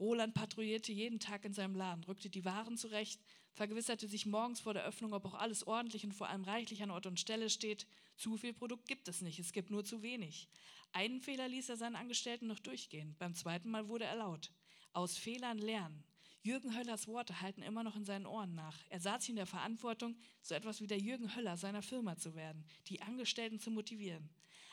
Roland 0.02 0.34
patrouillierte 0.34 0.92
jeden 0.92 1.22
Tag 1.22 1.46
in 1.46 1.54
seinem 1.54 1.78
Laden, 1.78 2.04
rückte 2.04 2.30
die 2.30 2.44
Waren 2.44 2.76
zurecht, 2.76 3.22
vergewisserte 3.58 4.08
sich 4.08 4.28
morgens 4.28 4.60
vor 4.60 4.76
der 4.76 4.86
Öffnung, 4.86 5.14
ob 5.14 5.26
auch 5.26 5.34
alles 5.34 5.66
ordentlich 5.66 6.06
und 6.06 6.14
vor 6.14 6.30
allem 6.30 6.44
reichlich 6.44 6.84
an 6.84 6.92
Ort 6.92 7.08
und 7.08 7.20
Stelle 7.20 7.50
steht. 7.50 7.88
Zu 8.16 8.38
viel 8.38 8.54
Produkt 8.54 8.88
gibt 8.88 9.08
es 9.08 9.22
nicht, 9.22 9.40
es 9.40 9.52
gibt 9.52 9.72
nur 9.72 9.84
zu 9.84 10.04
wenig. 10.04 10.48
Einen 10.94 11.20
Fehler 11.20 11.48
ließ 11.48 11.70
er 11.70 11.76
seinen 11.76 11.96
Angestellten 11.96 12.46
noch 12.46 12.60
durchgehen. 12.60 13.16
Beim 13.18 13.34
zweiten 13.34 13.72
Mal 13.72 13.88
wurde 13.88 14.06
er 14.06 14.16
laut. 14.16 14.52
Aus 14.94 15.18
Fehlern 15.18 15.58
lernen. 15.58 16.04
Jürgen 16.44 16.78
Höllers 16.78 17.08
Worte 17.08 17.42
halten 17.42 17.64
immer 17.64 17.84
noch 17.84 17.96
in 17.96 18.06
seinen 18.06 18.28
Ohren 18.28 18.54
nach. 18.54 18.78
Er 18.90 19.00
sah 19.00 19.20
sich 19.20 19.30
in 19.30 19.36
der 19.36 19.48
Verantwortung, 19.48 20.16
so 20.44 20.54
etwas 20.54 20.80
wie 20.80 20.88
der 20.88 21.00
Jürgen 21.00 21.36
Höller 21.36 21.58
seiner 21.58 21.82
Firma 21.82 22.16
zu 22.16 22.36
werden, 22.36 22.64
die 22.86 23.02
Angestellten 23.02 23.60
zu 23.60 23.72
motivieren. 23.72 24.30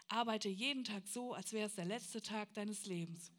Arbeite 0.08 0.50
jeden 0.50 0.84
Tag 0.84 1.08
so, 1.08 1.32
als 1.32 1.54
wäre 1.54 1.66
es 1.68 1.74
der 1.74 1.86
letzte 1.86 2.20
Tag 2.20 2.52
deines 2.52 2.84
Lebens. 2.84 3.32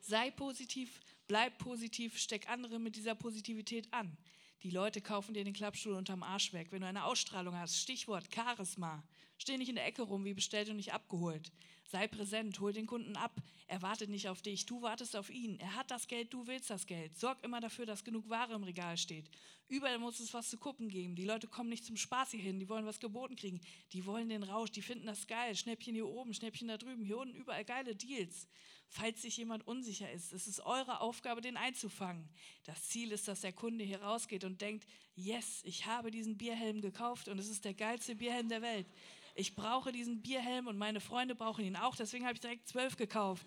Sei 0.00 0.30
positiv, 0.30 1.00
bleib 1.26 1.58
positiv, 1.58 2.18
steck 2.18 2.48
andere 2.48 2.78
mit 2.78 2.94
dieser 2.94 3.16
Positivität 3.16 3.92
an. 3.92 4.16
Die 4.64 4.70
Leute 4.70 5.02
kaufen 5.02 5.34
dir 5.34 5.44
den 5.44 5.52
Klappstuhl 5.52 5.92
unterm 5.92 6.22
Arsch 6.22 6.54
weg, 6.54 6.68
wenn 6.70 6.80
du 6.80 6.86
eine 6.86 7.04
Ausstrahlung 7.04 7.54
hast. 7.54 7.76
Stichwort 7.76 8.34
Charisma. 8.34 9.04
Steh 9.36 9.58
nicht 9.58 9.68
in 9.68 9.74
der 9.74 9.84
Ecke 9.84 10.00
rum, 10.00 10.24
wie 10.24 10.32
bestellt 10.32 10.70
und 10.70 10.76
nicht 10.76 10.94
abgeholt. 10.94 11.52
Sei 11.90 12.08
präsent, 12.08 12.58
hol 12.60 12.72
den 12.72 12.86
Kunden 12.86 13.14
ab. 13.14 13.42
Er 13.66 13.82
wartet 13.82 14.08
nicht 14.08 14.26
auf 14.26 14.40
dich, 14.40 14.64
du 14.64 14.80
wartest 14.80 15.16
auf 15.16 15.28
ihn. 15.28 15.60
Er 15.60 15.74
hat 15.74 15.90
das 15.90 16.08
Geld, 16.08 16.32
du 16.32 16.46
willst 16.46 16.70
das 16.70 16.86
Geld. 16.86 17.18
Sorg 17.18 17.44
immer 17.44 17.60
dafür, 17.60 17.84
dass 17.84 18.04
genug 18.04 18.30
Ware 18.30 18.54
im 18.54 18.62
Regal 18.62 18.96
steht. 18.96 19.28
Überall 19.68 19.98
muss 19.98 20.18
es 20.18 20.32
was 20.32 20.48
zu 20.48 20.56
gucken 20.56 20.88
geben. 20.88 21.14
Die 21.14 21.26
Leute 21.26 21.46
kommen 21.46 21.68
nicht 21.68 21.84
zum 21.84 21.98
Spaß 21.98 22.30
hier 22.30 22.40
hin, 22.40 22.58
die 22.58 22.70
wollen 22.70 22.86
was 22.86 23.00
geboten 23.00 23.36
kriegen. 23.36 23.60
Die 23.92 24.06
wollen 24.06 24.30
den 24.30 24.44
Rausch, 24.44 24.70
die 24.70 24.80
finden 24.80 25.06
das 25.06 25.26
geil. 25.26 25.54
Schnäppchen 25.54 25.94
hier 25.94 26.08
oben, 26.08 26.32
Schnäppchen 26.32 26.68
da 26.68 26.78
drüben, 26.78 27.04
hier 27.04 27.18
unten, 27.18 27.34
überall 27.34 27.66
geile 27.66 27.94
Deals. 27.94 28.48
Falls 28.88 29.22
sich 29.22 29.36
jemand 29.36 29.66
unsicher 29.66 30.10
ist, 30.12 30.32
es 30.32 30.46
ist 30.46 30.60
eure 30.60 31.00
Aufgabe, 31.00 31.40
den 31.40 31.56
einzufangen. 31.56 32.28
Das 32.64 32.88
Ziel 32.88 33.10
ist, 33.12 33.26
dass 33.26 33.40
der 33.40 33.52
Kunde 33.52 33.84
hier 33.84 34.02
rausgeht 34.02 34.44
und 34.44 34.60
denkt, 34.60 34.86
yes, 35.16 35.62
ich 35.64 35.86
habe 35.86 36.10
diesen 36.10 36.36
Bierhelm 36.36 36.80
gekauft 36.80 37.28
und 37.28 37.38
es 37.38 37.48
ist 37.48 37.64
der 37.64 37.74
geilste 37.74 38.14
Bierhelm 38.14 38.48
der 38.48 38.62
Welt 38.62 38.86
ich 39.34 39.54
brauche 39.54 39.92
diesen 39.92 40.22
Bierhelm 40.22 40.68
und 40.68 40.78
meine 40.78 41.00
Freunde 41.00 41.34
brauchen 41.34 41.64
ihn 41.64 41.76
auch, 41.76 41.96
deswegen 41.96 42.24
habe 42.24 42.34
ich 42.34 42.40
direkt 42.40 42.68
zwölf 42.68 42.96
gekauft. 42.96 43.44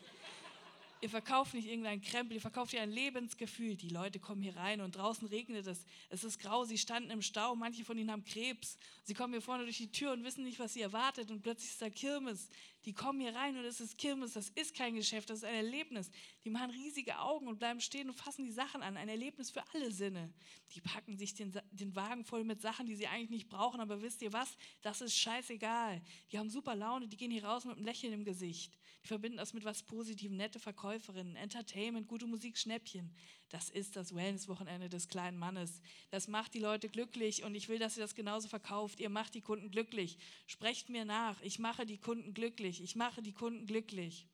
Ihr 0.99 1.09
verkauft 1.09 1.53
nicht 1.53 1.67
irgendeinen 1.67 2.01
Krempel, 2.01 2.35
ihr 2.35 2.41
verkauft 2.41 2.73
ihr 2.73 2.81
ein 2.81 2.89
Lebensgefühl. 2.89 3.75
Die 3.75 3.89
Leute 3.89 4.19
kommen 4.19 4.41
hier 4.41 4.57
rein 4.57 4.81
und 4.81 4.95
draußen 4.95 5.27
regnet 5.27 5.67
es. 5.67 5.85
Es 6.09 6.23
ist 6.23 6.39
grau, 6.39 6.65
sie 6.65 6.79
standen 6.79 7.11
im 7.11 7.21
Stau, 7.21 7.55
manche 7.55 7.85
von 7.85 7.99
ihnen 7.99 8.11
haben 8.11 8.25
Krebs. 8.25 8.79
Sie 9.03 9.13
kommen 9.13 9.31
hier 9.31 9.43
vorne 9.43 9.63
durch 9.63 9.77
die 9.77 9.91
Tür 9.91 10.13
und 10.13 10.23
wissen 10.23 10.43
nicht, 10.43 10.57
was 10.57 10.73
sie 10.73 10.81
erwartet 10.81 11.29
und 11.29 11.43
plötzlich 11.43 11.69
ist 11.69 11.81
da 11.83 11.91
Kirmes. 11.91 12.49
Die 12.87 12.93
kommen 12.93 13.19
hier 13.19 13.35
rein 13.35 13.57
und 13.57 13.65
es 13.65 13.81
ist 13.81 13.97
Kirmes, 13.97 14.31
das 14.31 14.47
ist 14.47 14.73
kein 14.73 14.95
Geschäft, 14.95 15.29
das 15.29 15.39
ist 15.39 15.43
ein 15.43 15.55
Erlebnis. 15.55 16.09
Die 16.45 16.49
machen 16.49 16.71
riesige 16.71 17.19
Augen 17.19 17.49
und 17.49 17.59
bleiben 17.59 17.81
stehen 17.81 18.07
und 18.07 18.15
fassen 18.15 18.45
die 18.45 18.51
Sachen 18.53 18.81
an. 18.81 18.95
Ein 18.95 19.09
Erlebnis 19.09 19.49
für 19.49 19.61
alle 19.73 19.91
Sinne. 19.91 20.31
Die 20.73 20.79
packen 20.79 21.17
sich 21.17 21.33
den, 21.33 21.51
den 21.71 21.93
Wagen 21.97 22.23
voll 22.23 22.45
mit 22.45 22.61
Sachen, 22.61 22.85
die 22.85 22.95
sie 22.95 23.07
eigentlich 23.07 23.29
nicht 23.29 23.49
brauchen, 23.49 23.81
aber 23.81 24.01
wisst 24.01 24.21
ihr 24.21 24.31
was? 24.31 24.55
Das 24.81 25.01
ist 25.01 25.17
scheißegal. 25.17 26.01
Die 26.31 26.39
haben 26.39 26.49
super 26.49 26.77
Laune, 26.77 27.09
die 27.09 27.17
gehen 27.17 27.29
hier 27.29 27.43
raus 27.43 27.65
mit 27.65 27.75
einem 27.75 27.83
Lächeln 27.83 28.13
im 28.13 28.23
Gesicht. 28.23 28.77
Die 29.03 29.07
verbinden 29.09 29.37
das 29.37 29.53
mit 29.53 29.65
was 29.65 29.83
Positivem, 29.83 30.37
nette 30.37 30.59
Verkäuferinnen, 30.59 31.35
Entertainment, 31.35 32.07
gute 32.07 32.25
Musik, 32.25 32.57
Schnäppchen. 32.57 33.13
Das 33.49 33.69
ist 33.69 33.95
das 33.95 34.13
Wellness-Wochenende 34.13 34.89
des 34.89 35.07
kleinen 35.07 35.37
Mannes. 35.37 35.81
Das 36.09 36.27
macht 36.27 36.53
die 36.53 36.59
Leute 36.59 36.89
glücklich 36.89 37.43
und 37.43 37.55
ich 37.55 37.69
will, 37.69 37.79
dass 37.79 37.97
ihr 37.97 38.03
das 38.03 38.15
genauso 38.15 38.47
verkauft. 38.49 38.99
Ihr 38.99 39.09
macht 39.09 39.35
die 39.35 39.41
Kunden 39.41 39.71
glücklich. 39.71 40.17
Sprecht 40.45 40.89
mir 40.89 41.05
nach. 41.05 41.41
Ich 41.41 41.59
mache 41.59 41.85
die 41.85 41.97
Kunden 41.97 42.33
glücklich 42.33 42.76
glücklich, 42.77 42.81
ich 42.81 42.95
mache 42.95 43.21
die 43.21 43.33
Kunden 43.33 43.65
glücklich. 43.65 44.27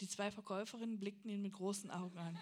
Die 0.00 0.08
zwei 0.08 0.30
Verkäuferinnen 0.30 0.98
blickten 0.98 1.30
ihn 1.30 1.42
mit 1.42 1.54
großen 1.54 1.90
Augen 1.90 2.18
an. 2.18 2.38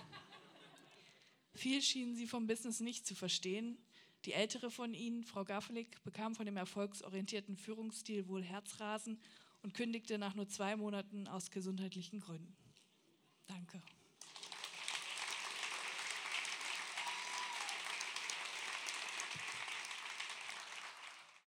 Viel 1.55 1.81
schienen 1.83 2.17
sie 2.17 2.27
vom 2.27 2.47
Business 2.47 2.81
nicht 2.81 3.07
zu 3.07 3.15
verstehen. 3.15 3.79
Die 4.25 4.33
ältere 4.33 4.71
von 4.71 4.95
ihnen, 4.95 5.23
Frau 5.23 5.45
Gaffelig, 5.45 6.03
bekam 6.03 6.35
von 6.35 6.47
dem 6.47 6.57
erfolgsorientierten 6.57 7.57
Führungsstil 7.57 8.27
wohl 8.27 8.43
Herzrasen 8.43 9.21
und 9.63 9.75
kündigte 9.75 10.19
nach 10.19 10.35
nur 10.35 10.49
zwei 10.49 10.77
Monaten 10.77 11.29
aus 11.29 11.51
gesundheitlichen 11.51 12.21
Gründen. 12.21 12.57
Danke. 13.47 13.83